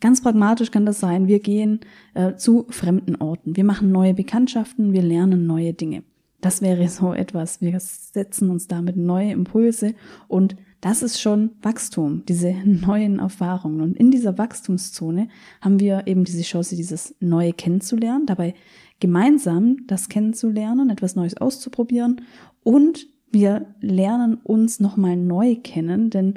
Ganz 0.00 0.20
pragmatisch 0.20 0.72
kann 0.72 0.84
das 0.84 0.98
sein, 0.98 1.28
wir 1.28 1.38
gehen 1.38 1.78
äh, 2.14 2.34
zu 2.34 2.66
fremden 2.70 3.14
Orten, 3.14 3.54
wir 3.54 3.64
machen 3.64 3.92
neue 3.92 4.14
Bekanntschaften, 4.14 4.92
wir 4.92 5.02
lernen 5.02 5.46
neue 5.46 5.74
Dinge. 5.74 6.02
Das 6.40 6.60
wäre 6.60 6.88
so 6.88 7.14
etwas. 7.14 7.60
Wir 7.60 7.78
setzen 7.78 8.50
uns 8.50 8.66
damit 8.66 8.96
neue 8.96 9.30
Impulse 9.30 9.94
und 10.26 10.56
das 10.82 11.02
ist 11.02 11.20
schon 11.20 11.52
Wachstum, 11.62 12.24
diese 12.26 12.52
neuen 12.64 13.20
Erfahrungen. 13.20 13.80
Und 13.80 13.96
in 13.96 14.10
dieser 14.10 14.36
Wachstumszone 14.36 15.28
haben 15.62 15.80
wir 15.80 16.06
eben 16.06 16.24
diese 16.24 16.42
Chance, 16.42 16.76
dieses 16.76 17.14
Neue 17.20 17.54
kennenzulernen, 17.54 18.26
dabei 18.26 18.54
gemeinsam 19.00 19.78
das 19.86 20.08
kennenzulernen, 20.08 20.90
etwas 20.90 21.16
Neues 21.16 21.36
auszuprobieren 21.36 22.20
und 22.62 23.06
wir 23.30 23.74
lernen 23.80 24.34
uns 24.34 24.78
nochmal 24.78 25.16
neu 25.16 25.56
kennen, 25.56 26.10
denn 26.10 26.34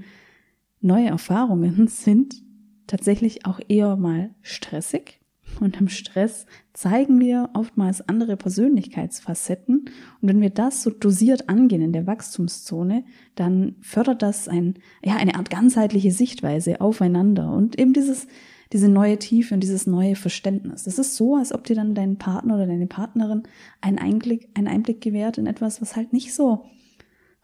neue 0.80 1.08
Erfahrungen 1.08 1.88
sind 1.90 2.42
tatsächlich 2.88 3.46
auch 3.46 3.60
eher 3.68 3.98
mal 3.98 4.30
stressig. 4.42 5.20
Und 5.60 5.80
im 5.80 5.88
Stress 5.88 6.46
zeigen 6.74 7.20
wir 7.20 7.50
oftmals 7.54 8.08
andere 8.08 8.38
Persönlichkeitsfacetten. 8.38 9.86
Und 10.22 10.30
wenn 10.30 10.42
wir 10.42 10.50
das 10.50 10.84
so 10.84 10.90
dosiert 10.90 11.50
angehen 11.50 11.82
in 11.82 11.94
der 11.94 12.08
Wachstumszone, 12.08 13.04
dann 13.36 13.76
fördert 13.82 14.22
das 14.22 14.48
ein, 14.48 14.76
ja, 15.04 15.16
eine 15.16 15.36
Art 15.36 15.50
ganzheitliche 15.50 16.12
Sichtweise 16.12 16.82
aufeinander 16.82 17.52
und 17.52 17.80
eben 17.80 17.94
dieses, 17.94 18.28
diese 18.74 18.90
neue 18.90 19.18
Tiefe 19.20 19.54
und 19.54 19.62
dieses 19.62 19.88
neue 19.88 20.16
Verständnis. 20.16 20.84
Das 20.84 21.00
ist 21.00 21.16
so, 21.16 21.36
als 21.36 21.54
ob 21.54 21.64
dir 21.64 21.76
dann 21.76 21.96
dein 21.96 22.18
Partner 22.18 22.56
oder 22.56 22.68
deine 22.68 22.88
Partnerin 22.88 23.44
einen 23.82 24.00
Einblick, 24.00 24.50
einen 24.54 24.68
Einblick 24.68 25.02
gewährt 25.02 25.38
in 25.38 25.48
etwas, 25.48 25.82
was 25.82 25.96
halt 25.96 26.14
nicht 26.14 26.34
so 26.34 26.66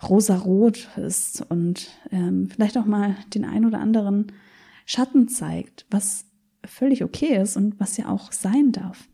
rosarot 0.08 0.90
ist 0.98 1.46
und 1.50 1.90
ähm, 2.12 2.50
vielleicht 2.50 2.78
auch 2.78 2.86
mal 2.86 3.16
den 3.34 3.46
ein 3.46 3.66
oder 3.66 3.80
anderen 3.80 4.32
Schatten 4.86 5.28
zeigt, 5.28 5.86
was 5.92 6.26
völlig 6.66 7.04
okay 7.04 7.42
ist 7.42 7.58
und 7.58 7.80
was 7.80 7.98
ja 7.98 8.10
auch 8.10 8.32
sein 8.32 8.72
darf. 8.72 9.08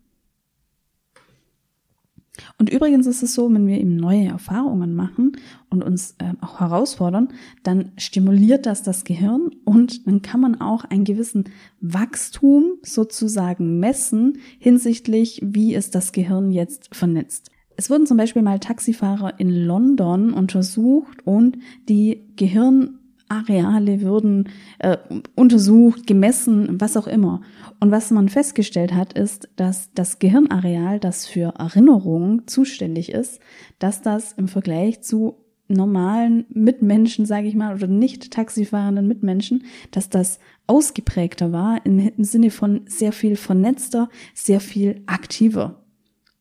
Und 2.58 2.70
übrigens 2.70 3.08
ist 3.08 3.24
es 3.24 3.34
so, 3.34 3.52
wenn 3.54 3.68
wir 3.68 3.80
eben 3.80 3.96
neue 3.96 4.28
Erfahrungen 4.28 4.96
machen 4.96 5.34
und 5.70 5.84
uns 5.84 6.16
äh, 6.20 6.34
auch 6.42 6.60
herausfordern, 6.60 7.30
dann 7.64 7.92
stimuliert 7.98 8.66
das 8.66 8.84
das 8.84 9.04
Gehirn 9.04 9.52
und 9.66 10.08
dann 10.08 10.22
kann 10.22 10.40
man 10.40 10.62
auch 10.62 10.86
einen 10.86 11.04
gewissen 11.04 11.46
Wachstum 11.82 12.74
sozusagen 12.84 13.80
messen 13.80 14.40
hinsichtlich, 14.60 15.42
wie 15.44 15.76
ist 15.76 15.96
das 15.96 16.12
Gehirn 16.12 16.52
jetzt 16.52 16.96
vernetzt. 16.96 17.52
Es 17.76 17.92
wurden 17.92 18.08
zum 18.08 18.18
Beispiel 18.18 18.42
mal 18.42 18.60
Taxifahrer 18.60 19.40
in 19.40 19.52
London 19.52 20.34
untersucht 20.34 21.26
und 21.26 21.60
die 21.88 22.24
Gehirn 22.36 22.97
Areale 23.30 24.02
würden 24.02 24.50
äh, 24.80 24.98
untersucht, 25.36 26.08
gemessen, 26.08 26.80
was 26.80 26.98
auch 26.98 27.08
immer. 27.08 27.42
Und 27.80 27.92
was 27.92 28.12
man 28.12 28.30
festgestellt 28.30 28.94
hat, 28.94 29.14
ist, 29.14 29.50
dass 29.56 29.92
das 29.94 30.20
Gehirnareal, 30.20 31.00
das 31.00 31.26
für 31.26 31.54
Erinnerungen 31.58 32.48
zuständig 32.48 33.12
ist, 33.12 33.40
dass 33.80 34.02
das 34.02 34.34
im 34.34 34.48
Vergleich 34.48 35.02
zu 35.02 35.38
normalen 35.68 36.46
Mitmenschen, 36.50 37.26
sage 37.26 37.48
ich 37.48 37.56
mal, 37.56 37.76
oder 37.76 37.88
nicht 37.88 38.32
taxifahrenden 38.32 39.08
Mitmenschen, 39.08 39.66
dass 39.92 40.10
das 40.10 40.40
ausgeprägter 40.66 41.52
war 41.52 41.86
im 41.86 42.24
Sinne 42.24 42.52
von 42.52 42.82
sehr 42.88 43.12
viel 43.12 43.36
vernetzter, 43.36 44.10
sehr 44.34 44.62
viel 44.62 45.02
aktiver 45.08 45.84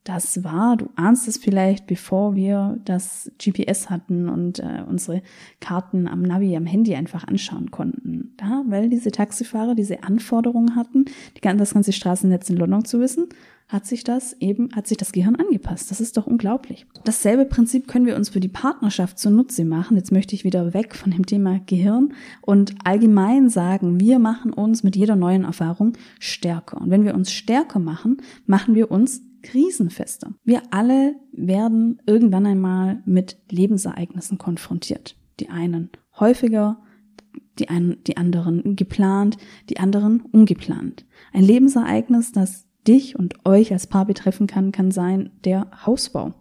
das 0.06 0.44
war, 0.44 0.76
du 0.76 0.88
ahnst 0.94 1.26
es 1.26 1.36
vielleicht, 1.36 1.88
bevor 1.88 2.36
wir 2.36 2.78
das 2.84 3.30
GPS 3.42 3.90
hatten 3.90 4.28
und 4.28 4.60
äh, 4.60 4.84
unsere 4.88 5.20
Karten 5.60 6.06
am 6.06 6.22
Navi, 6.22 6.56
am 6.56 6.64
Handy 6.64 6.94
einfach 6.94 7.26
anschauen 7.26 7.72
konnten. 7.72 8.32
Da, 8.36 8.62
weil 8.68 8.88
diese 8.88 9.10
Taxifahrer 9.10 9.74
diese 9.74 10.04
Anforderungen 10.04 10.76
hatten, 10.76 11.06
die, 11.36 11.40
das 11.40 11.74
ganze 11.74 11.92
Straßennetz 11.92 12.48
in 12.48 12.56
London 12.56 12.84
zu 12.84 13.00
wissen, 13.00 13.26
hat 13.68 13.84
sich 13.84 14.04
das 14.04 14.36
eben, 14.38 14.70
hat 14.76 14.86
sich 14.86 14.96
das 14.96 15.10
Gehirn 15.10 15.34
angepasst. 15.34 15.90
Das 15.90 16.00
ist 16.00 16.16
doch 16.16 16.28
unglaublich. 16.28 16.86
Dasselbe 17.02 17.44
Prinzip 17.44 17.88
können 17.88 18.06
wir 18.06 18.14
uns 18.14 18.28
für 18.28 18.38
die 18.38 18.46
Partnerschaft 18.46 19.18
zunutze 19.18 19.64
machen. 19.64 19.96
Jetzt 19.96 20.12
möchte 20.12 20.36
ich 20.36 20.44
wieder 20.44 20.72
weg 20.72 20.94
von 20.94 21.10
dem 21.10 21.26
Thema 21.26 21.58
Gehirn 21.66 22.14
und 22.42 22.76
allgemein 22.84 23.48
sagen, 23.48 23.98
wir 23.98 24.20
machen 24.20 24.52
uns 24.52 24.84
mit 24.84 24.94
jeder 24.94 25.16
neuen 25.16 25.42
Erfahrung 25.42 25.94
stärker. 26.20 26.80
Und 26.80 26.90
wenn 26.90 27.04
wir 27.04 27.16
uns 27.16 27.32
stärker 27.32 27.80
machen, 27.80 28.18
machen 28.46 28.76
wir 28.76 28.92
uns 28.92 29.22
krisenfester. 29.46 30.34
Wir 30.44 30.62
alle 30.70 31.14
werden 31.32 32.02
irgendwann 32.04 32.46
einmal 32.46 33.02
mit 33.06 33.38
Lebensereignissen 33.48 34.38
konfrontiert. 34.38 35.16
Die 35.38 35.50
einen 35.50 35.90
häufiger, 36.18 36.82
die, 37.60 37.68
einen, 37.68 38.02
die 38.04 38.16
anderen 38.16 38.74
geplant, 38.74 39.36
die 39.70 39.78
anderen 39.78 40.20
ungeplant. 40.20 41.06
Ein 41.32 41.44
Lebensereignis, 41.44 42.32
das 42.32 42.66
dich 42.88 43.16
und 43.16 43.46
euch 43.46 43.72
als 43.72 43.86
Paar 43.86 44.04
betreffen 44.04 44.48
kann, 44.48 44.72
kann 44.72 44.90
sein 44.90 45.30
der 45.44 45.70
Hausbau. 45.86 46.34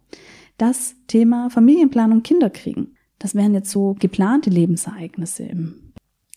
Das 0.57 0.95
Thema 1.07 1.49
Familienplanung, 1.51 2.23
Kinderkriegen. 2.23 2.95
Das 3.19 3.35
wären 3.35 3.53
jetzt 3.53 3.69
so 3.69 3.95
geplante 3.99 4.49
Lebensereignisse. 4.49 5.47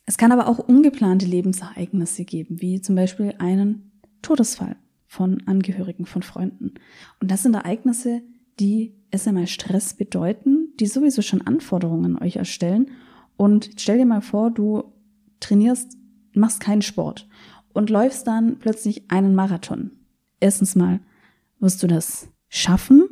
Es 0.04 0.18
kann 0.18 0.32
aber 0.32 0.48
auch 0.48 0.58
ungeplante 0.58 1.26
Lebensereignisse 1.26 2.24
geben, 2.24 2.60
wie 2.60 2.80
zum 2.82 2.94
Beispiel 2.94 3.34
einen 3.38 4.02
Todesfall 4.20 4.76
von 5.08 5.42
Angehörigen, 5.46 6.06
von 6.06 6.22
Freunden. 6.22 6.74
Und 7.20 7.30
das 7.30 7.42
sind 7.42 7.54
Ereignisse, 7.54 8.22
die 8.60 8.94
es 9.10 9.26
einmal 9.26 9.46
Stress 9.46 9.94
bedeuten, 9.94 10.68
die 10.78 10.86
sowieso 10.86 11.22
schon 11.22 11.42
Anforderungen 11.42 12.16
an 12.16 12.22
euch 12.22 12.36
erstellen. 12.36 12.90
Und 13.36 13.70
stell 13.78 13.98
dir 13.98 14.06
mal 14.06 14.20
vor, 14.20 14.50
du 14.50 14.92
trainierst, 15.40 15.96
machst 16.34 16.60
keinen 16.60 16.82
Sport 16.82 17.26
und 17.72 17.90
läufst 17.90 18.26
dann 18.26 18.58
plötzlich 18.58 19.10
einen 19.10 19.34
Marathon. 19.34 19.92
Erstens 20.40 20.76
mal, 20.76 21.00
wirst 21.58 21.82
du 21.82 21.86
das 21.86 22.28
schaffen? 22.48 23.08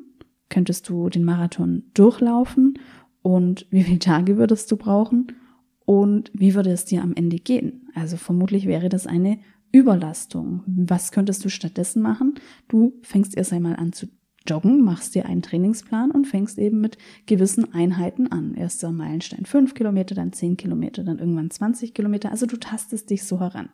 Könntest 0.50 0.88
du 0.88 1.08
den 1.08 1.24
Marathon 1.24 1.84
durchlaufen? 1.94 2.78
Und 3.22 3.66
wie 3.70 3.82
viele 3.82 3.98
Tage 3.98 4.36
würdest 4.36 4.70
du 4.70 4.76
brauchen? 4.76 5.32
Und 5.86 6.30
wie 6.34 6.54
würde 6.54 6.70
es 6.70 6.84
dir 6.84 7.02
am 7.02 7.14
Ende 7.14 7.36
gehen? 7.36 7.88
Also 7.94 8.16
vermutlich 8.16 8.66
wäre 8.66 8.88
das 8.88 9.06
eine 9.06 9.38
Überlastung. 9.76 10.62
Was 10.66 11.12
könntest 11.12 11.44
du 11.44 11.50
stattdessen 11.50 12.00
machen? 12.00 12.36
Du 12.66 12.94
fängst 13.02 13.36
erst 13.36 13.52
einmal 13.52 13.76
an 13.76 13.92
zu 13.92 14.06
joggen, 14.48 14.82
machst 14.82 15.14
dir 15.14 15.26
einen 15.26 15.42
Trainingsplan 15.42 16.10
und 16.12 16.26
fängst 16.26 16.58
eben 16.58 16.80
mit 16.80 16.96
gewissen 17.26 17.74
Einheiten 17.74 18.32
an. 18.32 18.54
Erster 18.54 18.90
Meilenstein 18.90 19.44
fünf 19.44 19.74
Kilometer, 19.74 20.14
dann 20.14 20.32
zehn 20.32 20.56
Kilometer, 20.56 21.04
dann 21.04 21.18
irgendwann 21.18 21.50
20 21.50 21.92
Kilometer. 21.92 22.30
Also 22.30 22.46
du 22.46 22.56
tastest 22.56 23.10
dich 23.10 23.24
so 23.24 23.38
heran. 23.40 23.68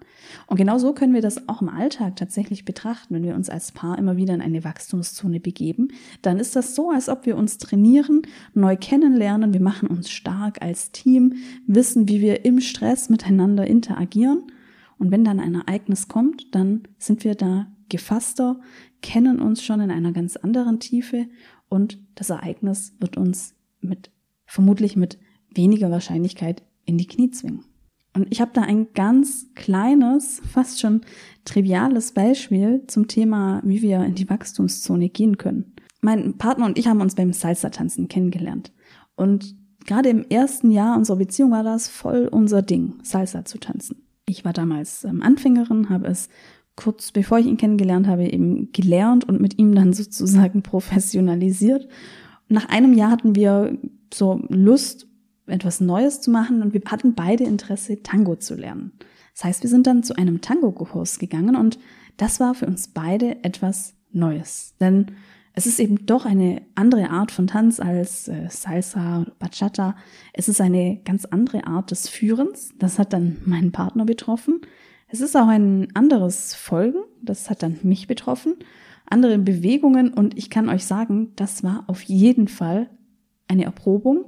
Und 0.49 0.57
genau 0.57 0.79
so 0.79 0.93
können 0.93 1.15
wir 1.15 1.23
das 1.23 1.49
auch 1.49 1.63
im 1.63 1.69
Alltag 1.69 2.17
tatsächlich 2.17 2.65
betrachten. 2.65 3.15
Wenn 3.15 3.23
wir 3.23 3.37
uns 3.37 3.49
als 3.49 3.71
Paar 3.71 3.97
immer 3.97 4.17
wieder 4.17 4.35
in 4.35 4.41
eine 4.43 4.65
Wachstumszone 4.65 5.39
begeben, 5.39 5.89
dann 6.23 6.41
ist 6.41 6.57
das 6.57 6.75
so, 6.75 6.91
als 6.91 7.09
ob 7.09 7.27
wir 7.27 7.37
uns 7.37 7.59
trainieren, 7.59 8.23
neu 8.55 8.77
kennenlernen. 8.77 9.53
Wir 9.53 9.63
machen 9.63 9.87
uns 9.87 10.11
stark 10.11 10.63
als 10.63 10.91
Team, 10.91 11.35
wissen, 11.69 12.09
wie 12.09 12.21
wir 12.21 12.45
im 12.45 12.61
Stress 12.61 13.09
miteinander 13.09 13.69
interagieren 13.69 14.47
und 15.03 15.11
wenn 15.11 15.25
dann 15.25 15.41
ein 15.41 15.57
Ereignis 15.57 16.07
kommt, 16.07 16.55
dann 16.55 16.83
sind 16.97 17.25
wir 17.25 17.35
da 17.35 17.67
gefasster, 17.89 18.61
kennen 19.01 19.41
uns 19.41 19.61
schon 19.61 19.81
in 19.81 19.91
einer 19.91 20.13
ganz 20.13 20.37
anderen 20.37 20.79
Tiefe 20.79 21.27
und 21.69 21.99
das 22.15 22.31
Ereignis 22.31 22.95
wird 23.01 23.17
uns 23.17 23.57
mit 23.81 24.13
vermutlich 24.47 24.95
mit 24.95 25.19
weniger 25.53 25.91
Wahrscheinlichkeit 25.91 26.63
in 26.85 26.99
die 26.99 27.09
Knie 27.09 27.33
zwingen. 27.33 27.65
Und 28.15 28.29
ich 28.31 28.41
habe 28.41 28.53
da 28.55 28.63
ein 28.63 28.93
ganz 28.95 29.49
kleines, 29.57 30.41
fast 30.49 30.81
schon 30.81 31.01
triviales 31.45 32.13
Beispiel 32.13 32.85
zum 32.87 33.09
Thema, 33.09 33.61
wie 33.65 33.83
wir 33.83 34.05
in 34.05 34.15
die 34.15 34.31
Wachstumszone 34.31 35.09
gehen 35.09 35.37
können. 35.37 35.75
Mein 36.01 36.39
Partner 36.39 36.67
und 36.67 36.79
ich 36.79 36.87
haben 36.87 37.01
uns 37.01 37.17
beim 37.17 37.33
Salsa-Tanzen 37.33 38.07
kennengelernt. 38.07 38.73
Und 39.17 39.57
gerade 39.85 40.11
im 40.11 40.23
ersten 40.29 40.71
Jahr 40.71 40.97
unserer 40.97 41.17
Beziehung 41.17 41.51
war 41.51 41.65
das 41.65 41.89
voll 41.89 42.29
unser 42.31 42.63
Ding, 42.63 43.01
Salsa 43.03 43.45
zu 43.45 43.59
tanzen. 43.59 44.02
Ich 44.27 44.45
war 44.45 44.53
damals 44.53 45.05
ähm, 45.05 45.23
Anfängerin, 45.23 45.89
habe 45.91 46.07
es 46.07 46.29
kurz 46.77 47.13
bevor 47.13 47.39
ich 47.39 47.47
ihn 47.47 47.57
kennengelernt 47.57 48.07
habe, 48.07 48.25
eben 48.25 48.73
gelernt 48.73 49.25
und 49.25 49.41
mit 49.41 49.59
ihm 49.59 49.75
dann 49.75 49.93
sozusagen 49.93 50.63
professionalisiert. 50.63 51.89
Nach 52.49 52.69
einem 52.69 52.93
Jahr 52.93 53.11
hatten 53.11 53.35
wir 53.35 53.79
so 54.13 54.45
Lust, 54.49 55.07
etwas 55.47 55.81
Neues 55.81 56.21
zu 56.21 56.31
machen 56.31 56.63
und 56.63 56.73
wir 56.73 56.83
hatten 56.87 57.15
beide 57.15 57.45
Interesse, 57.45 58.03
Tango 58.03 58.37
zu 58.37 58.55
lernen. 58.55 58.93
Das 59.35 59.45
heißt, 59.45 59.63
wir 59.63 59.71
sind 59.71 59.87
dann 59.87 60.03
zu 60.03 60.17
einem 60.17 60.41
Tango-Kurs 60.41 61.19
gegangen 61.19 61.57
und 61.57 61.79
das 62.17 62.39
war 62.39 62.55
für 62.55 62.67
uns 62.67 62.89
beide 62.89 63.43
etwas 63.45 63.95
Neues. 64.13 64.75
Denn 64.81 65.07
es 65.55 65.67
ist 65.67 65.79
eben 65.81 66.07
doch 66.07 66.25
eine 66.25 66.63
andere 66.75 67.11
Art 67.11 67.31
von 67.31 67.47
Tanz 67.47 67.79
als 67.79 68.29
äh, 68.29 68.47
Salsa 68.49 69.21
oder 69.21 69.33
Bachata. 69.39 69.97
Es 70.33 70.49
ist 70.49 70.61
eine 70.61 71.01
ganz 71.05 71.27
andere 71.27 71.67
Art 71.67 71.91
des 71.91 72.09
Führens. 72.09 72.73
Das 72.79 72.99
hat 72.99 73.13
dann 73.13 73.37
meinen 73.45 73.73
Partner 73.73 74.05
betroffen. 74.05 74.61
Es 75.09 75.21
ist 75.21 75.37
auch 75.37 75.49
ein 75.49 75.89
anderes 75.95 76.55
Folgen. 76.55 77.01
Das 77.21 77.51
hat 77.51 77.63
dann 77.63 77.79
mich 77.83 78.07
betroffen. 78.07 78.55
Andere 79.05 79.39
Bewegungen. 79.39 80.15
Und 80.15 80.39
ich 80.39 80.49
kann 80.49 80.71
euch 80.71 80.85
sagen, 80.85 81.33
das 81.37 81.63
war 81.63 81.85
auf 81.87 82.03
jeden 82.03 82.49
Fall 82.49 82.89
eine 83.47 83.65
Erprobung. 83.65 84.25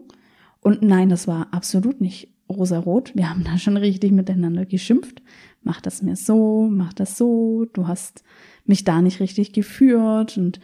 Und 0.60 0.82
nein, 0.82 1.08
das 1.08 1.26
war 1.26 1.48
absolut 1.52 2.02
nicht 2.02 2.34
rosarot. 2.50 3.12
Wir 3.14 3.30
haben 3.30 3.44
da 3.50 3.56
schon 3.56 3.78
richtig 3.78 4.12
miteinander 4.12 4.66
geschimpft. 4.66 5.22
Mach 5.62 5.80
das 5.80 6.02
mir 6.02 6.16
so, 6.16 6.68
mach 6.70 6.92
das 6.92 7.16
so, 7.16 7.64
du 7.72 7.88
hast 7.88 8.22
mich 8.66 8.84
da 8.84 9.00
nicht 9.00 9.20
richtig 9.20 9.54
geführt 9.54 10.36
und 10.36 10.60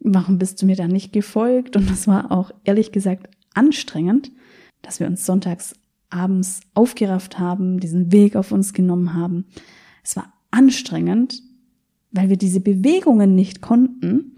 warum 0.00 0.38
bist 0.38 0.60
du 0.60 0.66
mir 0.66 0.76
da 0.76 0.88
nicht 0.88 1.12
gefolgt? 1.12 1.76
Und 1.76 1.90
das 1.90 2.06
war 2.06 2.30
auch 2.32 2.50
ehrlich 2.64 2.92
gesagt 2.92 3.28
anstrengend, 3.54 4.30
dass 4.82 5.00
wir 5.00 5.06
uns 5.06 5.26
sonntags 5.26 5.74
abends 6.10 6.60
aufgerafft 6.74 7.38
haben, 7.38 7.80
diesen 7.80 8.12
Weg 8.12 8.36
auf 8.36 8.52
uns 8.52 8.72
genommen 8.72 9.14
haben. 9.14 9.46
Es 10.02 10.16
war 10.16 10.32
anstrengend, 10.50 11.42
weil 12.12 12.28
wir 12.30 12.36
diese 12.36 12.60
Bewegungen 12.60 13.34
nicht 13.34 13.60
konnten. 13.60 14.34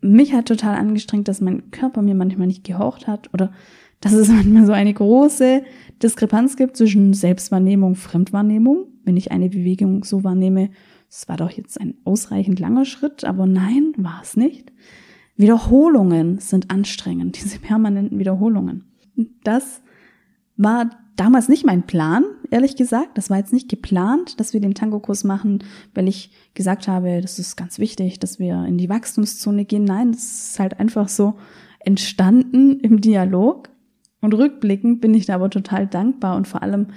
Mich 0.00 0.32
hat 0.32 0.46
total 0.46 0.76
angestrengt, 0.76 1.28
dass 1.28 1.40
mein 1.40 1.70
Körper 1.70 2.02
mir 2.02 2.14
manchmal 2.14 2.46
nicht 2.46 2.64
gehorcht 2.64 3.06
hat 3.06 3.32
oder 3.32 3.52
dass 4.00 4.12
es 4.12 4.28
manchmal 4.32 4.66
so 4.66 4.72
eine 4.72 4.94
große 4.94 5.62
Diskrepanz 6.02 6.56
gibt 6.56 6.76
zwischen 6.76 7.14
Selbstwahrnehmung, 7.14 7.94
Fremdwahrnehmung. 7.94 8.86
Wenn 9.04 9.16
ich 9.16 9.30
eine 9.30 9.48
Bewegung 9.48 10.04
so 10.04 10.24
wahrnehme, 10.24 10.70
es 11.08 11.28
war 11.28 11.36
doch 11.36 11.50
jetzt 11.50 11.80
ein 11.80 11.94
ausreichend 12.04 12.60
langer 12.60 12.84
Schritt, 12.84 13.24
aber 13.24 13.46
nein, 13.46 13.92
war 13.96 14.20
es 14.22 14.36
nicht. 14.36 14.72
Wiederholungen 15.36 16.38
sind 16.38 16.70
anstrengend, 16.70 17.36
diese 17.42 17.58
permanenten 17.58 18.18
Wiederholungen. 18.18 18.84
Das 19.42 19.82
war 20.56 20.90
damals 21.16 21.48
nicht 21.48 21.64
mein 21.64 21.84
Plan, 21.84 22.24
ehrlich 22.50 22.76
gesagt. 22.76 23.16
Das 23.16 23.30
war 23.30 23.38
jetzt 23.38 23.52
nicht 23.52 23.68
geplant, 23.68 24.38
dass 24.38 24.52
wir 24.52 24.60
den 24.60 24.74
Tango-Kurs 24.74 25.24
machen, 25.24 25.64
weil 25.94 26.08
ich 26.08 26.30
gesagt 26.54 26.88
habe, 26.88 27.20
das 27.20 27.38
ist 27.38 27.56
ganz 27.56 27.78
wichtig, 27.78 28.18
dass 28.20 28.38
wir 28.38 28.64
in 28.64 28.78
die 28.78 28.88
Wachstumszone 28.88 29.64
gehen. 29.64 29.84
Nein, 29.84 30.12
das 30.12 30.50
ist 30.50 30.60
halt 30.60 30.78
einfach 30.78 31.08
so 31.08 31.38
entstanden 31.80 32.80
im 32.80 33.00
Dialog. 33.00 33.70
Und 34.20 34.34
rückblickend 34.34 35.00
bin 35.00 35.14
ich 35.14 35.26
da 35.26 35.36
aber 35.36 35.50
total 35.50 35.86
dankbar 35.86 36.36
und 36.36 36.48
vor 36.48 36.62
allem, 36.62 36.88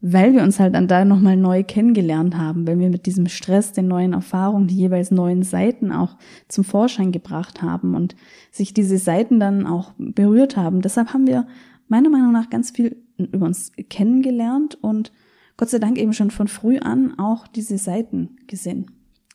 weil 0.00 0.34
wir 0.34 0.42
uns 0.42 0.60
halt 0.60 0.74
dann 0.74 0.88
da 0.88 1.04
nochmal 1.04 1.36
neu 1.36 1.64
kennengelernt 1.64 2.36
haben, 2.36 2.66
weil 2.66 2.78
wir 2.78 2.90
mit 2.90 3.06
diesem 3.06 3.26
Stress, 3.28 3.72
den 3.72 3.88
neuen 3.88 4.12
Erfahrungen, 4.12 4.66
die 4.66 4.76
jeweils 4.76 5.10
neuen 5.10 5.42
Seiten 5.42 5.90
auch 5.90 6.16
zum 6.48 6.64
Vorschein 6.64 7.12
gebracht 7.12 7.62
haben 7.62 7.94
und 7.94 8.14
sich 8.50 8.74
diese 8.74 8.98
Seiten 8.98 9.40
dann 9.40 9.66
auch 9.66 9.92
berührt 9.98 10.56
haben. 10.56 10.82
Deshalb 10.82 11.12
haben 11.14 11.26
wir 11.26 11.46
meiner 11.88 12.10
Meinung 12.10 12.32
nach 12.32 12.50
ganz 12.50 12.70
viel 12.70 12.96
über 13.16 13.46
uns 13.46 13.72
kennengelernt 13.88 14.76
und 14.80 15.12
Gott 15.56 15.70
sei 15.70 15.78
Dank 15.78 15.96
eben 15.96 16.12
schon 16.12 16.30
von 16.30 16.48
früh 16.48 16.78
an 16.78 17.18
auch 17.18 17.46
diese 17.46 17.78
Seiten 17.78 18.36
gesehen. 18.46 18.90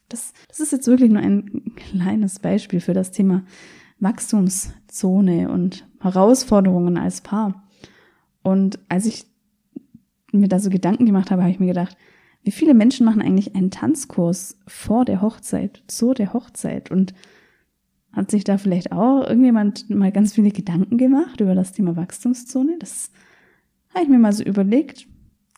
Das, 0.10 0.34
das 0.48 0.60
ist 0.60 0.72
jetzt 0.72 0.88
wirklich 0.88 1.10
nur 1.10 1.22
ein 1.22 1.74
kleines 1.76 2.40
Beispiel 2.40 2.80
für 2.80 2.94
das 2.94 3.12
Thema 3.12 3.44
Wachstumszone 4.00 5.50
und 5.50 5.88
Herausforderungen 6.00 6.98
als 6.98 7.22
Paar. 7.22 7.64
Und 8.44 8.80
als 8.90 9.06
ich 9.06 9.26
mir 10.32 10.48
da 10.48 10.60
so 10.60 10.70
Gedanken 10.70 11.06
gemacht 11.06 11.32
habe, 11.32 11.42
habe 11.42 11.52
ich 11.52 11.60
mir 11.60 11.68
gedacht, 11.68 11.98
wie 12.44 12.52
viele 12.52 12.74
Menschen 12.74 13.06
machen 13.06 13.22
eigentlich 13.22 13.56
einen 13.56 13.72
Tanzkurs 13.72 14.58
vor 14.68 15.06
der 15.06 15.22
Hochzeit, 15.22 15.84
zu 15.88 16.14
der 16.14 16.34
Hochzeit 16.34 16.90
und 16.90 17.14
hat 18.12 18.32
sich 18.32 18.44
da 18.44 18.58
vielleicht 18.58 18.92
auch 18.92 19.26
irgendjemand 19.28 19.90
mal 19.90 20.12
ganz 20.12 20.34
viele 20.34 20.52
Gedanken 20.52 20.98
gemacht 20.98 21.40
über 21.40 21.56
das 21.56 21.72
Thema 21.72 21.96
Wachstumszone? 21.96 22.78
Das 22.80 23.12
habe 23.94 24.04
ich 24.04 24.10
mir 24.10 24.20
mal 24.20 24.34
so 24.34 24.44
überlegt. 24.44 25.08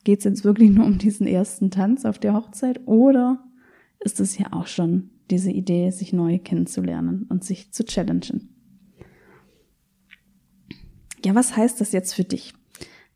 Geht 0.04 0.20
es 0.20 0.26
jetzt 0.26 0.44
wirklich 0.44 0.70
nur 0.70 0.86
um 0.86 0.98
diesen 0.98 1.26
ersten 1.26 1.72
Tanz 1.72 2.06
auf 2.06 2.20
der 2.20 2.34
Hochzeit 2.34 2.82
oder 2.86 3.44
ist 4.00 4.20
es 4.20 4.38
ja 4.38 4.48
auch 4.52 4.68
schon 4.68 5.10
diese 5.32 5.52
Idee, 5.52 5.90
sich 5.92 6.14
neu 6.14 6.38
kennenzulernen 6.38 7.26
und 7.30 7.44
sich 7.44 7.72
zu 7.72 7.86
challengen? 7.86 8.50
Ja, 11.24 11.34
was 11.36 11.56
heißt 11.56 11.80
das 11.80 11.94
jetzt 11.94 12.14
für 12.14 12.26
dich? 12.26 12.54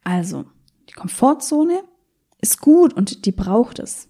Also, 0.03 0.45
Komfortzone 0.97 1.83
ist 2.41 2.59
gut 2.59 2.93
und 2.93 3.25
die 3.25 3.31
braucht 3.31 3.79
es. 3.79 4.09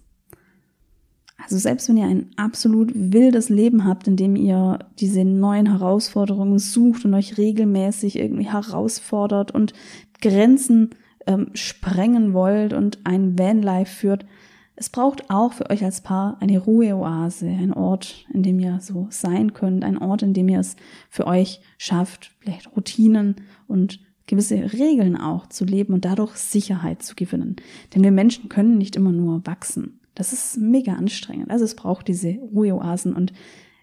Also 1.40 1.56
selbst 1.56 1.88
wenn 1.88 1.98
ihr 1.98 2.06
ein 2.06 2.30
absolut 2.36 2.90
wildes 2.94 3.48
Leben 3.48 3.84
habt, 3.84 4.08
in 4.08 4.16
dem 4.16 4.34
ihr 4.34 4.80
diese 4.98 5.24
neuen 5.24 5.66
Herausforderungen 5.66 6.58
sucht 6.58 7.04
und 7.04 7.14
euch 7.14 7.38
regelmäßig 7.38 8.18
irgendwie 8.18 8.50
herausfordert 8.50 9.52
und 9.52 9.72
Grenzen 10.20 10.90
ähm, 11.26 11.50
sprengen 11.54 12.32
wollt 12.32 12.72
und 12.72 13.06
ein 13.06 13.38
Vanlife 13.38 13.94
führt, 13.94 14.26
es 14.74 14.90
braucht 14.90 15.30
auch 15.30 15.52
für 15.52 15.70
euch 15.70 15.84
als 15.84 16.00
Paar 16.00 16.38
eine 16.40 16.58
Ruheoase, 16.58 17.46
ein 17.46 17.72
Ort, 17.72 18.26
in 18.32 18.42
dem 18.42 18.58
ihr 18.58 18.78
so 18.80 19.08
sein 19.10 19.52
könnt, 19.52 19.84
ein 19.84 19.98
Ort, 19.98 20.22
in 20.22 20.34
dem 20.34 20.48
ihr 20.48 20.60
es 20.60 20.76
für 21.10 21.26
euch 21.26 21.60
schafft, 21.78 22.32
vielleicht 22.40 22.74
Routinen 22.74 23.36
und 23.66 24.00
gewisse 24.28 24.72
Regeln 24.72 25.16
auch 25.16 25.48
zu 25.48 25.64
leben 25.64 25.92
und 25.92 26.04
dadurch 26.04 26.36
Sicherheit 26.36 27.02
zu 27.02 27.16
gewinnen. 27.16 27.56
Denn 27.94 28.04
wir 28.04 28.12
Menschen 28.12 28.48
können 28.48 28.78
nicht 28.78 28.94
immer 28.94 29.10
nur 29.10 29.44
wachsen. 29.44 29.98
Das 30.14 30.32
ist 30.32 30.58
mega 30.58 30.92
anstrengend. 30.94 31.50
Also 31.50 31.64
es 31.64 31.74
braucht 31.74 32.06
diese 32.06 32.36
Ruheoasen 32.38 33.14
und 33.14 33.32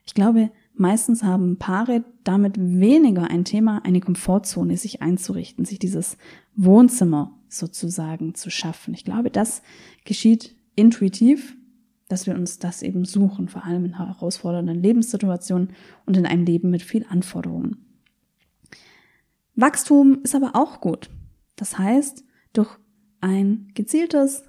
ich 0.06 0.14
glaube, 0.14 0.52
meistens 0.76 1.24
haben 1.24 1.58
Paare 1.58 2.04
damit 2.24 2.58
weniger 2.58 3.30
ein 3.30 3.44
Thema, 3.44 3.84
eine 3.84 4.02
Komfortzone 4.02 4.78
sich 4.78 5.02
einzurichten, 5.02 5.66
sich 5.66 5.80
dieses 5.80 6.18
Wohnzimmer 6.56 7.38
sozusagen 7.48 8.36
zu 8.36 8.50
schaffen. 8.50 8.94
Ich 8.94 9.04
glaube, 9.04 9.32
das 9.32 9.62
geschieht 10.04 10.56
intuitiv, 10.76 11.58
dass 12.08 12.28
wir 12.28 12.36
uns 12.36 12.60
das 12.60 12.84
eben 12.84 13.06
suchen, 13.06 13.48
vor 13.48 13.66
allem 13.66 13.86
in 13.86 13.98
herausfordernden 13.98 14.80
Lebenssituationen 14.80 15.70
und 16.06 16.18
in 16.18 16.26
einem 16.26 16.46
Leben 16.46 16.70
mit 16.70 16.84
viel 16.84 17.06
Anforderungen. 17.10 17.85
Wachstum 19.56 20.20
ist 20.24 20.36
aber 20.36 20.52
auch 20.56 20.82
gut. 20.82 21.10
Das 21.56 21.78
heißt, 21.78 22.24
durch 22.54 22.78
ein 23.22 23.72
gezieltes 23.74 24.44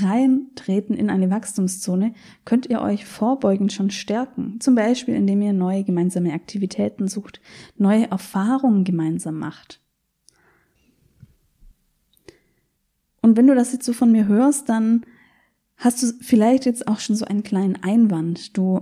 Reintreten 0.00 0.96
in 0.96 1.10
eine 1.10 1.30
Wachstumszone 1.30 2.14
könnt 2.44 2.66
ihr 2.66 2.80
euch 2.80 3.04
vorbeugend 3.04 3.72
schon 3.72 3.90
stärken. 3.90 4.58
Zum 4.60 4.74
Beispiel, 4.74 5.14
indem 5.14 5.42
ihr 5.42 5.52
neue 5.52 5.84
gemeinsame 5.84 6.32
Aktivitäten 6.32 7.08
sucht, 7.08 7.40
neue 7.76 8.10
Erfahrungen 8.10 8.84
gemeinsam 8.84 9.38
macht. 9.38 9.80
Und 13.20 13.36
wenn 13.36 13.46
du 13.46 13.54
das 13.54 13.72
jetzt 13.72 13.84
so 13.84 13.92
von 13.92 14.10
mir 14.10 14.26
hörst, 14.26 14.68
dann 14.68 15.04
hast 15.76 16.02
du 16.02 16.06
vielleicht 16.20 16.64
jetzt 16.64 16.88
auch 16.88 17.00
schon 17.00 17.16
so 17.16 17.24
einen 17.24 17.42
kleinen 17.42 17.82
Einwand. 17.82 18.56
Du 18.56 18.80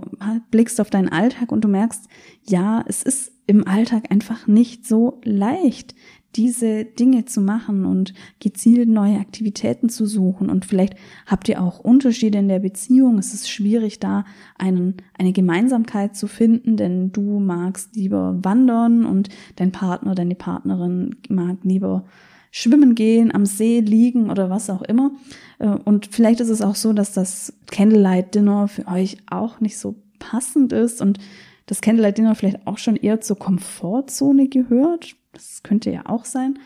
blickst 0.49 0.79
auf 0.79 0.89
deinen 0.89 1.09
Alltag 1.09 1.51
und 1.51 1.61
du 1.61 1.67
merkst, 1.67 2.07
ja, 2.43 2.83
es 2.87 3.03
ist 3.03 3.30
im 3.47 3.67
Alltag 3.67 4.11
einfach 4.11 4.47
nicht 4.47 4.85
so 4.85 5.19
leicht, 5.23 5.95
diese 6.35 6.85
Dinge 6.85 7.25
zu 7.25 7.41
machen 7.41 7.85
und 7.85 8.13
gezielt 8.39 8.87
neue 8.87 9.19
Aktivitäten 9.19 9.89
zu 9.89 10.05
suchen. 10.05 10.49
Und 10.49 10.65
vielleicht 10.65 10.95
habt 11.25 11.49
ihr 11.49 11.61
auch 11.61 11.79
Unterschiede 11.79 12.37
in 12.37 12.47
der 12.47 12.59
Beziehung. 12.59 13.17
Es 13.17 13.33
ist 13.33 13.49
schwierig, 13.49 13.99
da 13.99 14.23
einen, 14.57 14.97
eine 15.17 15.33
Gemeinsamkeit 15.33 16.15
zu 16.15 16.27
finden, 16.27 16.77
denn 16.77 17.11
du 17.11 17.39
magst 17.39 17.95
lieber 17.95 18.39
wandern 18.41 19.05
und 19.05 19.29
dein 19.57 19.71
Partner, 19.71 20.15
deine 20.15 20.35
Partnerin 20.35 21.17
mag 21.27 21.57
lieber 21.63 22.05
schwimmen 22.51 22.95
gehen, 22.95 23.33
am 23.33 23.45
See 23.45 23.79
liegen 23.79 24.29
oder 24.29 24.49
was 24.49 24.69
auch 24.69 24.81
immer. 24.81 25.11
Äh, 25.59 25.69
und 25.69 26.07
vielleicht 26.07 26.41
ist 26.41 26.49
es 26.49 26.61
auch 26.61 26.75
so, 26.75 26.93
dass 26.93 27.13
das 27.13 27.53
Candlelight 27.67 28.35
Dinner 28.35 28.67
für 28.67 28.87
euch 28.87 29.17
auch 29.29 29.59
nicht 29.61 29.77
so 29.77 29.95
passend 30.19 30.73
ist 30.73 31.01
und 31.01 31.17
das 31.65 31.81
Candlelight 31.81 32.17
Dinner 32.17 32.35
vielleicht 32.35 32.67
auch 32.67 32.77
schon 32.77 32.95
eher 32.95 33.21
zur 33.21 33.37
Komfortzone 33.37 34.47
gehört 34.47 35.15
das 35.33 35.63
könnte 35.63 35.91
ja 35.91 36.05
auch 36.05 36.25
sein, 36.25 36.59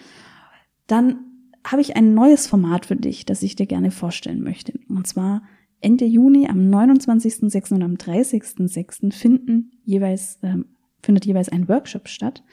dann 0.87 1.17
habe 1.65 1.81
ich 1.81 1.95
ein 1.95 2.13
neues 2.13 2.47
Format 2.47 2.85
für 2.87 2.95
dich, 2.95 3.25
das 3.25 3.41
ich 3.41 3.55
dir 3.55 3.65
gerne 3.65 3.91
vorstellen 3.91 4.43
möchte. 4.43 4.73
Und 4.87 5.07
zwar 5.07 5.43
Ende 5.81 6.05
Juni 6.05 6.47
am 6.47 6.59
29.06. 6.59 7.73
und 7.73 7.83
am 7.83 7.95
30.06. 7.95 9.11
finden 9.11 9.71
jeweils, 9.83 10.37
äh, 10.41 10.57
findet 11.01 11.25
jeweils 11.25 11.49
ein 11.49 11.67
Workshop 11.67 12.07
statt. 12.07 12.43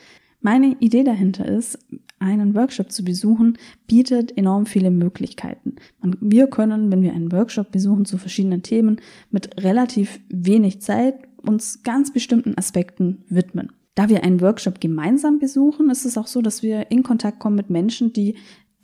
Meine 0.40 0.76
Idee 0.80 1.04
dahinter 1.04 1.46
ist, 1.46 1.78
einen 2.18 2.54
Workshop 2.54 2.90
zu 2.90 3.04
besuchen, 3.04 3.58
bietet 3.86 4.36
enorm 4.36 4.66
viele 4.66 4.90
Möglichkeiten. 4.90 5.76
Wir 6.20 6.48
können, 6.48 6.90
wenn 6.90 7.02
wir 7.02 7.12
einen 7.12 7.32
Workshop 7.32 7.70
besuchen 7.70 8.04
zu 8.06 8.18
verschiedenen 8.18 8.62
Themen, 8.62 9.00
mit 9.30 9.62
relativ 9.62 10.20
wenig 10.28 10.80
Zeit 10.80 11.14
uns 11.46 11.82
ganz 11.82 12.12
bestimmten 12.12 12.56
Aspekten 12.56 13.24
widmen. 13.28 13.72
Da 13.94 14.08
wir 14.08 14.24
einen 14.24 14.40
Workshop 14.40 14.80
gemeinsam 14.80 15.38
besuchen, 15.38 15.90
ist 15.90 16.06
es 16.06 16.16
auch 16.16 16.26
so, 16.26 16.40
dass 16.40 16.62
wir 16.62 16.90
in 16.90 17.02
Kontakt 17.02 17.40
kommen 17.40 17.56
mit 17.56 17.68
Menschen, 17.68 18.12
die 18.12 18.36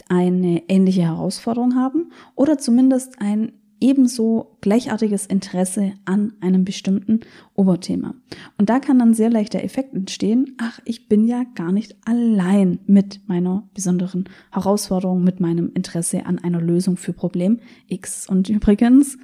eine 0.09 0.69
ähnliche 0.69 1.03
Herausforderung 1.03 1.75
haben 1.75 2.13
oder 2.35 2.59
zumindest 2.59 3.21
ein 3.21 3.53
ebenso 3.81 4.59
gleichartiges 4.61 5.27
Interesse 5.27 5.95
an 6.05 6.33
einem 6.41 6.65
bestimmten 6.65 7.21
Oberthema. 7.55 8.15
Und 8.57 8.71
da 8.71 8.81
kann 8.81 8.99
dann 8.99 9.15
sehr 9.15 9.31
leicht 9.31 9.55
der 9.55 9.65
Effekt 9.65 9.95
entstehen, 9.95 10.57
ach, 10.59 10.81
ich 10.85 11.09
bin 11.09 11.27
ja 11.27 11.45
gar 11.55 11.73
nicht 11.73 11.97
allein 12.05 12.81
mit 12.87 13.21
meiner 13.29 13.69
besonderen 13.75 14.29
Herausforderung, 14.51 15.23
mit 15.23 15.41
meinem 15.41 15.71
Interesse 15.75 16.27
an 16.27 16.39
einer 16.39 16.61
Lösung 16.61 16.97
für 16.97 17.13
Problem 17.13 17.61
X. 17.87 18.29
Und 18.29 18.49
übrigens, 18.49 19.17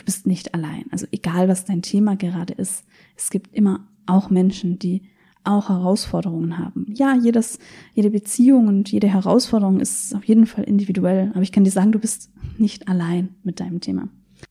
du 0.00 0.04
bist 0.04 0.26
nicht 0.26 0.54
allein. 0.54 0.84
Also 0.90 1.06
egal, 1.12 1.48
was 1.48 1.64
dein 1.64 1.82
Thema 1.82 2.16
gerade 2.16 2.54
ist, 2.54 2.84
es 3.16 3.30
gibt 3.30 3.54
immer 3.54 3.86
auch 4.06 4.30
Menschen, 4.30 4.78
die 4.78 5.02
auch 5.44 5.68
Herausforderungen 5.68 6.58
haben. 6.58 6.86
Ja, 6.92 7.14
jedes, 7.14 7.58
jede 7.94 8.10
Beziehung 8.10 8.68
und 8.68 8.90
jede 8.90 9.08
Herausforderung 9.08 9.80
ist 9.80 10.14
auf 10.14 10.24
jeden 10.24 10.46
Fall 10.46 10.64
individuell, 10.64 11.30
aber 11.32 11.42
ich 11.42 11.52
kann 11.52 11.64
dir 11.64 11.70
sagen, 11.70 11.92
du 11.92 11.98
bist 11.98 12.30
nicht 12.58 12.88
allein 12.88 13.36
mit 13.42 13.60
deinem 13.60 13.80
Thema. 13.80 14.08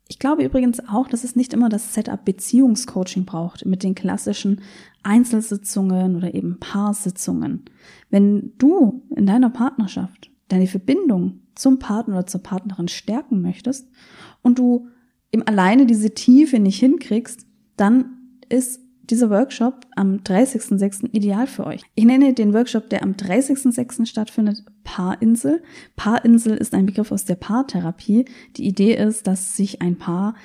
Ich 0.08 0.20
glaube 0.20 0.44
übrigens 0.44 0.80
auch, 0.88 1.08
dass 1.08 1.24
es 1.24 1.36
nicht 1.36 1.54
immer 1.54 1.70
das 1.70 1.94
Setup 1.94 2.24
Beziehungscoaching 2.26 3.26
braucht 3.26 3.66
mit 3.66 3.84
den 3.84 3.96
klassischen 3.96 4.62
Einzelsitzungen 5.04 6.16
oder 6.16 6.34
eben 6.34 6.60
Paarsitzungen. 6.60 7.66
Wenn 8.10 8.54
du 8.58 9.04
in 9.16 9.26
deiner 9.26 9.50
Partnerschaft 9.50 10.32
deine 10.48 10.68
Verbindung 10.68 11.42
zum 11.56 11.80
Partner 11.80 12.16
oder 12.16 12.28
zur 12.28 12.42
Partnerin 12.42 12.88
stärken 12.88 13.42
möchtest 13.42 13.88
und 14.42 14.60
du 14.60 14.88
im 15.32 15.48
alleine 15.48 15.86
diese 15.86 16.14
Tiefe 16.14 16.60
nicht 16.60 16.80
hinkriegst, 16.80 17.46
dann 17.78 18.18
ist 18.50 18.82
dieser 19.10 19.30
Workshop 19.30 19.86
am 19.96 20.18
30.06. 20.18 21.10
ideal 21.14 21.48
für 21.48 21.66
euch. 21.66 21.82
Ich 21.96 22.06
nenne 22.06 22.34
den 22.34 22.54
Workshop, 22.54 22.90
der 22.90 23.04
am 23.04 23.14
30.06. 23.14 24.06
stattfindet, 24.06 24.64
Paarinsel. 24.84 25.64
Paarinsel 25.96 26.58
ist 26.58 26.74
ein 26.74 26.86
Begriff 26.86 27.12
aus 27.12 27.26
der 27.26 27.36
Paartherapie. 27.36 28.26
Die 28.58 28.68
Idee 28.68 28.96
ist, 28.96 29.26
dass 29.26 29.56
sich 29.56 29.82
ein 29.82 29.98
Paar 29.98 30.36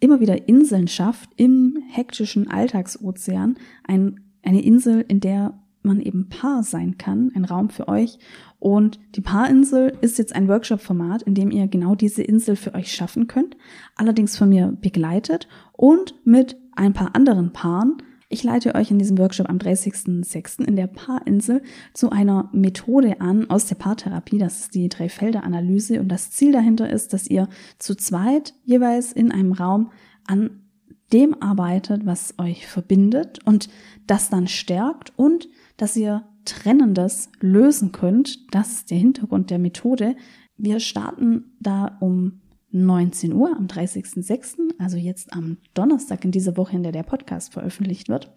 immer 0.00 0.20
wieder 0.20 0.48
Inseln 0.48 0.88
schafft 0.88 1.30
im 1.36 1.78
hektischen 1.90 2.50
Alltagsozean. 2.50 3.56
Ein, 3.84 4.20
eine 4.42 4.62
Insel, 4.62 5.04
in 5.06 5.20
der 5.20 5.58
man 5.84 6.00
eben 6.00 6.28
Paar 6.28 6.62
sein 6.62 6.98
kann, 6.98 7.30
ein 7.34 7.44
Raum 7.44 7.70
für 7.70 7.88
euch. 7.88 8.18
Und 8.58 8.98
die 9.14 9.20
Paarinsel 9.20 9.96
ist 10.00 10.18
jetzt 10.18 10.34
ein 10.34 10.48
Workshop-Format, 10.48 11.22
in 11.22 11.34
dem 11.34 11.50
ihr 11.50 11.68
genau 11.68 11.94
diese 11.94 12.22
Insel 12.22 12.56
für 12.56 12.74
euch 12.74 12.92
schaffen 12.92 13.26
könnt. 13.26 13.56
Allerdings 13.96 14.36
von 14.36 14.48
mir 14.48 14.76
begleitet 14.80 15.48
und 15.72 16.14
mit 16.24 16.56
ein 16.74 16.92
paar 16.92 17.14
anderen 17.14 17.52
Paaren 17.52 17.98
ich 18.34 18.42
leite 18.42 18.74
euch 18.74 18.90
in 18.90 18.98
diesem 18.98 19.16
Workshop 19.18 19.48
am 19.48 19.58
30.06. 19.58 20.64
in 20.64 20.74
der 20.74 20.88
Paarinsel 20.88 21.62
zu 21.92 22.10
einer 22.10 22.48
Methode 22.52 23.20
an 23.20 23.48
aus 23.48 23.66
der 23.66 23.76
Paartherapie. 23.76 24.38
Das 24.38 24.58
ist 24.58 24.74
die 24.74 24.88
Drei-Felder-Analyse. 24.88 26.00
Und 26.00 26.08
das 26.08 26.32
Ziel 26.32 26.50
dahinter 26.50 26.90
ist, 26.90 27.12
dass 27.12 27.28
ihr 27.28 27.48
zu 27.78 27.94
zweit 27.94 28.54
jeweils 28.64 29.12
in 29.12 29.30
einem 29.30 29.52
Raum 29.52 29.92
an 30.26 30.63
dem 31.12 31.40
arbeitet, 31.42 32.06
was 32.06 32.34
euch 32.38 32.66
verbindet 32.66 33.38
und 33.44 33.68
das 34.06 34.30
dann 34.30 34.48
stärkt 34.48 35.12
und 35.16 35.48
dass 35.76 35.96
ihr 35.96 36.24
Trennendes 36.44 37.30
lösen 37.40 37.92
könnt. 37.92 38.54
Das 38.54 38.72
ist 38.72 38.90
der 38.90 38.98
Hintergrund 38.98 39.50
der 39.50 39.58
Methode. 39.58 40.16
Wir 40.56 40.80
starten 40.80 41.56
da 41.60 41.96
um 42.00 42.40
19 42.70 43.32
Uhr 43.32 43.56
am 43.56 43.66
30.06., 43.66 44.74
also 44.78 44.96
jetzt 44.96 45.32
am 45.32 45.58
Donnerstag 45.74 46.24
in 46.24 46.32
dieser 46.32 46.56
Woche, 46.56 46.76
in 46.76 46.82
der 46.82 46.92
der 46.92 47.04
Podcast 47.04 47.52
veröffentlicht 47.52 48.08
wird. 48.08 48.36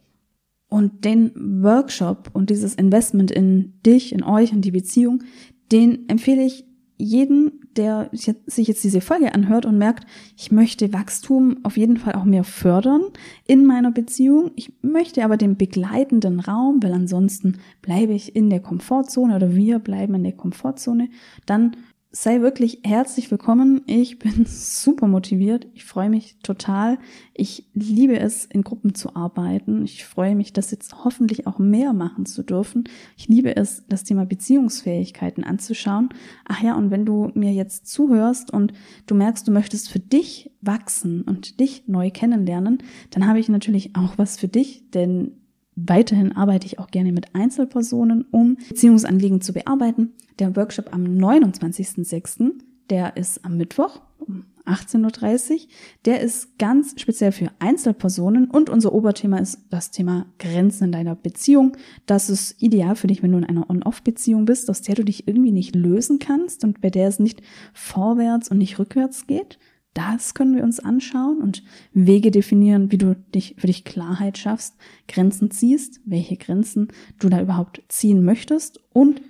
Und 0.70 1.06
den 1.06 1.64
Workshop 1.64 2.30
und 2.34 2.50
dieses 2.50 2.76
Investment 2.76 3.32
in 3.32 3.80
dich, 3.86 4.14
in 4.14 4.24
euch 4.24 4.52
und 4.52 4.62
die 4.62 4.72
Beziehung, 4.72 5.24
den 5.72 6.08
empfehle 6.08 6.46
ich 6.46 6.67
jeden, 6.98 7.68
der 7.76 8.10
sich 8.12 8.68
jetzt 8.68 8.84
diese 8.84 9.02
Folge 9.02 9.36
anhört 9.36 9.66
und 9.66 9.78
merkt, 9.78 10.08
ich 10.36 10.52
möchte 10.52 10.94
Wachstum 10.94 11.58
auf 11.64 11.78
jeden 11.78 11.98
Fall 11.98 12.14
auch 12.14 12.24
mehr 12.24 12.44
fördern 12.44 13.02
in 13.46 13.66
meiner 13.66 13.92
Beziehung. 13.92 14.52
Ich 14.56 14.74
möchte 14.82 15.24
aber 15.24 15.38
den 15.38 15.58
begleitenden 15.58 16.40
Raum, 16.40 16.82
weil 16.82 16.94
ansonsten 16.94 17.60
bleibe 17.82 18.14
ich 18.14 18.36
in 18.36 18.50
der 18.50 18.62
Komfortzone 18.62 19.36
oder 19.36 19.56
wir 19.56 19.80
bleiben 19.80 20.16
in 20.16 20.24
der 20.24 20.34
Komfortzone. 20.34 21.10
Dann 21.46 21.78
sei 22.12 22.42
wirklich 22.42 22.80
herzlich 22.84 23.30
willkommen. 23.32 23.82
Ich 23.86 24.18
bin 24.18 24.46
super 24.48 25.08
motiviert. 25.08 25.68
Ich 25.74 25.86
freue 25.86 26.10
mich 26.10 26.38
total. 26.42 26.98
Ich 27.34 27.68
liebe 27.74 28.20
es, 28.20 28.46
in 28.46 28.64
Gruppen 28.64 28.96
zu 28.96 29.16
arbeiten. 29.16 29.84
Ich 29.84 30.06
freue 30.06 30.36
mich, 30.36 30.54
das 30.54 30.72
jetzt 30.72 31.04
hoffentlich 31.04 31.48
auch 31.48 31.60
mehr 31.60 31.94
machen 31.94 32.26
zu 32.26 32.44
dürfen. 32.44 32.86
Ich 33.18 33.28
liebe 33.28 33.56
es, 33.56 33.84
das 33.90 34.04
Thema 34.04 34.26
Beziehungsfähigkeiten 34.26 35.44
anzuschauen. 35.44 36.10
Ach 36.46 36.62
ja, 36.64 36.76
und 36.76 36.92
wenn 36.92 37.06
du 37.06 37.32
mir 37.34 37.52
jetzt 37.52 37.88
zuhörst 37.88 38.52
und 38.52 38.74
du 39.06 39.16
merkst, 39.16 39.48
du 39.48 39.52
möchtest 39.52 39.90
für 39.90 40.00
dich 40.00 40.52
wachsen 40.62 41.24
und 41.24 41.60
dich 41.60 41.88
neu 41.88 42.10
kennenlernen, 42.10 42.80
dann 43.12 43.28
habe 43.28 43.40
ich 43.40 43.50
natürlich 43.50 43.96
auch 43.96 44.18
was 44.18 44.38
für 44.38 44.48
dich, 44.48 44.90
denn 44.92 45.34
Weiterhin 45.80 46.36
arbeite 46.36 46.66
ich 46.66 46.80
auch 46.80 46.88
gerne 46.88 47.12
mit 47.12 47.36
Einzelpersonen, 47.36 48.26
um 48.32 48.58
Beziehungsanliegen 48.68 49.42
zu 49.42 49.54
bearbeiten. 49.54 50.14
Der 50.40 50.56
Workshop 50.56 50.92
am 50.92 51.04
29.06., 51.04 52.54
der 52.90 53.16
ist 53.16 53.46
am 53.46 53.58
Mittwoch 53.58 54.02
um 54.18 54.46
18.30 54.66 55.52
Uhr. 55.52 55.60
Der 56.06 56.22
ist 56.22 56.58
ganz 56.58 57.00
speziell 57.00 57.32
für 57.32 57.52
Einzelpersonen 57.60 58.50
und 58.50 58.72
unser 58.72 58.92
Oberthema 58.92 59.38
ist 59.38 59.60
das 59.70 59.92
Thema 59.92 60.26
Grenzen 60.40 60.86
in 60.86 60.92
deiner 60.92 61.16
Beziehung. 61.16 61.78
Das 62.08 62.32
ist 62.32 62.62
ideal 62.62 62.96
für 62.96 63.08
dich, 63.08 63.22
wenn 63.22 63.32
du 63.32 63.38
in 63.38 63.46
einer 63.46 63.70
On-Off-Beziehung 63.70 64.46
bist, 64.46 64.72
aus 64.72 64.82
der 64.82 64.96
du 64.96 65.06
dich 65.06 65.28
irgendwie 65.28 65.52
nicht 65.52 65.76
lösen 65.76 66.18
kannst 66.18 66.64
und 66.64 66.82
bei 66.82 66.90
der 66.90 67.08
es 67.08 67.20
nicht 67.20 67.42
vorwärts 67.74 68.50
und 68.50 68.58
nicht 68.58 68.80
rückwärts 68.80 69.28
geht. 69.28 69.60
Das 69.98 70.36
können 70.36 70.56
wir 70.56 70.64
uns 70.64 70.80
anschauen 70.80 71.42
und 71.42 71.64
Wege 71.92 72.30
definieren, 72.30 72.92
wie 72.92 73.00
du 73.00 73.16
dich 73.34 73.56
für 73.58 73.66
dich 73.66 73.84
Klarheit 73.84 74.38
schaffst, 74.38 74.76
Grenzen 75.08 75.50
ziehst, 75.50 76.02
welche 76.06 76.38
Grenzen 76.38 76.90
du 77.18 77.30
da 77.30 77.42
überhaupt 77.42 77.82
ziehen 77.88 78.24
möchtest 78.24 78.80
und 78.94 79.24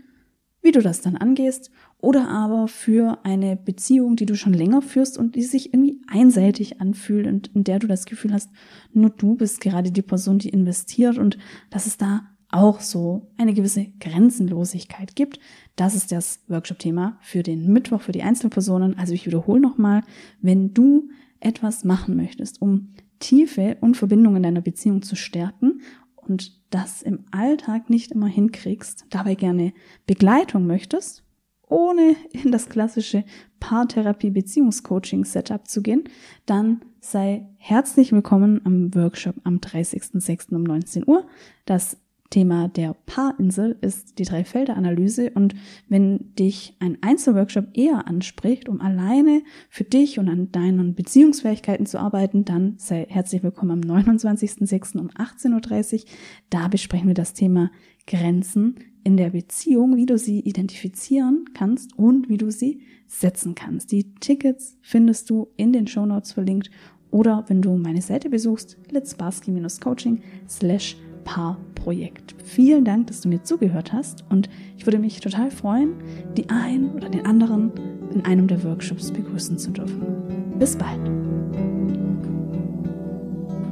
wie 0.62 0.74
du 0.74 0.82
das 0.82 1.00
dann 1.00 1.16
angehst 1.16 1.72
oder 2.00 2.28
aber 2.28 2.68
für 2.68 3.20
eine 3.24 3.56
Beziehung, 3.56 4.18
die 4.18 4.26
du 4.26 4.36
schon 4.36 4.52
länger 4.52 4.82
führst 4.82 5.18
und 5.18 5.38
die 5.38 5.44
sich 5.44 5.74
irgendwie 5.74 6.02
einseitig 6.08 6.82
anfühlt 6.82 7.28
und 7.28 7.48
in 7.56 7.64
der 7.64 7.80
du 7.80 7.88
das 7.88 8.06
Gefühl 8.06 8.34
hast, 8.34 8.50
nur 8.92 9.10
du 9.10 9.36
bist 9.36 9.62
gerade 9.62 9.94
die 9.94 10.02
Person, 10.02 10.38
die 10.38 10.50
investiert 10.50 11.18
und 11.18 11.38
dass 11.70 11.86
es 11.86 11.96
da 11.96 12.28
auch 12.50 12.82
so 12.82 13.32
eine 13.38 13.54
gewisse 13.54 13.88
Grenzenlosigkeit 14.02 15.16
gibt. 15.16 15.40
Das 15.78 15.96
ist 15.96 16.12
das 16.12 16.42
Workshop-Thema 16.48 17.18
für 17.22 17.44
den 17.44 17.72
Mittwoch 17.72 18.02
für 18.02 18.12
die 18.12 18.24
Einzelpersonen. 18.24 18.98
Also 18.98 19.14
ich 19.14 19.28
wiederhole 19.28 19.62
nochmal, 19.62 20.02
wenn 20.42 20.74
du 20.74 21.10
etwas 21.40 21.86
machen 21.86 22.18
möchtest, 22.18 22.62
um 22.62 22.96
Tiefe 23.20 23.78
und 23.80 23.96
Verbindung 23.96 24.36
in 24.36 24.44
deiner 24.44 24.62
Beziehung 24.62 25.04
zu 25.04 25.16
stärken 25.16 25.82
und 26.16 26.60
das 26.72 27.04
im 27.04 27.26
Alltag 27.30 27.92
nicht 27.92 28.12
immer 28.12 28.28
hinkriegst, 28.28 29.06
dabei 29.12 29.36
gerne 29.36 29.72
Begleitung 30.08 30.66
möchtest, 30.66 31.24
ohne 31.70 32.16
in 32.32 32.52
das 32.52 32.70
klassische 32.70 33.24
Paartherapie-Beziehungscoaching-Setup 33.60 35.68
zu 35.68 35.84
gehen, 35.84 36.06
dann 36.48 36.82
sei 37.02 37.48
herzlich 37.58 38.12
willkommen 38.12 38.62
am 38.66 38.96
Workshop 38.96 39.36
am 39.44 39.58
30.06. 39.58 40.56
um 40.56 40.64
19 40.64 41.08
Uhr. 41.08 41.28
Das 41.66 41.98
Thema 42.30 42.68
der 42.68 42.94
Paarinsel 43.06 43.78
ist 43.82 44.20
die 44.20 44.24
Drei-Felder-Analyse 44.24 45.32
und 45.32 45.56
wenn 45.88 46.34
dich 46.36 46.76
ein 46.80 46.98
Einzelworkshop 47.02 47.70
eher 47.74 48.08
anspricht, 48.08 48.68
um 48.68 48.82
alleine 48.82 49.44
für 49.70 49.84
dich 49.84 50.20
und 50.20 50.28
an 50.30 50.52
deinen 50.52 50.94
Beziehungsfähigkeiten 50.94 51.86
zu 51.86 52.00
arbeiten, 52.00 52.46
dann 52.46 52.76
sei 52.78 53.06
herzlich 53.10 53.44
willkommen 53.44 53.72
am 53.72 53.98
29.06. 53.98 55.00
um 55.00 55.08
18.30 55.10 55.94
Uhr. 55.94 56.02
Da 56.50 56.68
besprechen 56.68 57.08
wir 57.08 57.14
das 57.14 57.34
Thema 57.34 57.72
Grenzen 58.06 58.76
in 59.04 59.16
der 59.16 59.30
Beziehung, 59.30 59.96
wie 59.96 60.06
du 60.06 60.18
sie 60.18 60.40
identifizieren 60.42 61.46
kannst 61.54 61.98
und 61.98 62.28
wie 62.28 62.38
du 62.38 62.52
sie 62.52 62.82
setzen 63.08 63.56
kannst. 63.56 63.92
Die 63.94 64.14
Tickets 64.16 64.78
findest 64.82 65.30
du 65.30 65.48
in 65.56 65.72
den 65.72 65.88
Show 65.88 66.06
Notes 66.06 66.34
verlinkt 66.34 66.70
oder 67.10 67.46
wenn 67.48 67.62
du 67.62 67.78
meine 67.78 68.02
Seite 68.02 68.30
besuchst, 68.30 68.78
letsbarski-coaching 68.92 70.22
slash 70.50 70.98
Paarprojekt. 71.28 72.36
Vielen 72.42 72.86
Dank, 72.86 73.08
dass 73.08 73.20
du 73.20 73.28
mir 73.28 73.44
zugehört 73.44 73.92
hast 73.92 74.24
und 74.30 74.50
ich 74.78 74.88
würde 74.88 74.98
mich 74.98 75.20
total 75.20 75.52
freuen, 75.52 75.96
die 76.38 76.50
einen 76.50 76.92
oder 76.92 77.10
den 77.10 77.26
anderen 77.26 77.72
in 78.14 78.24
einem 78.24 78.48
der 78.48 78.64
Workshops 78.64 79.12
begrüßen 79.12 79.58
zu 79.58 79.72
dürfen. 79.72 80.02
Bis 80.58 80.78
bald. 80.78 81.27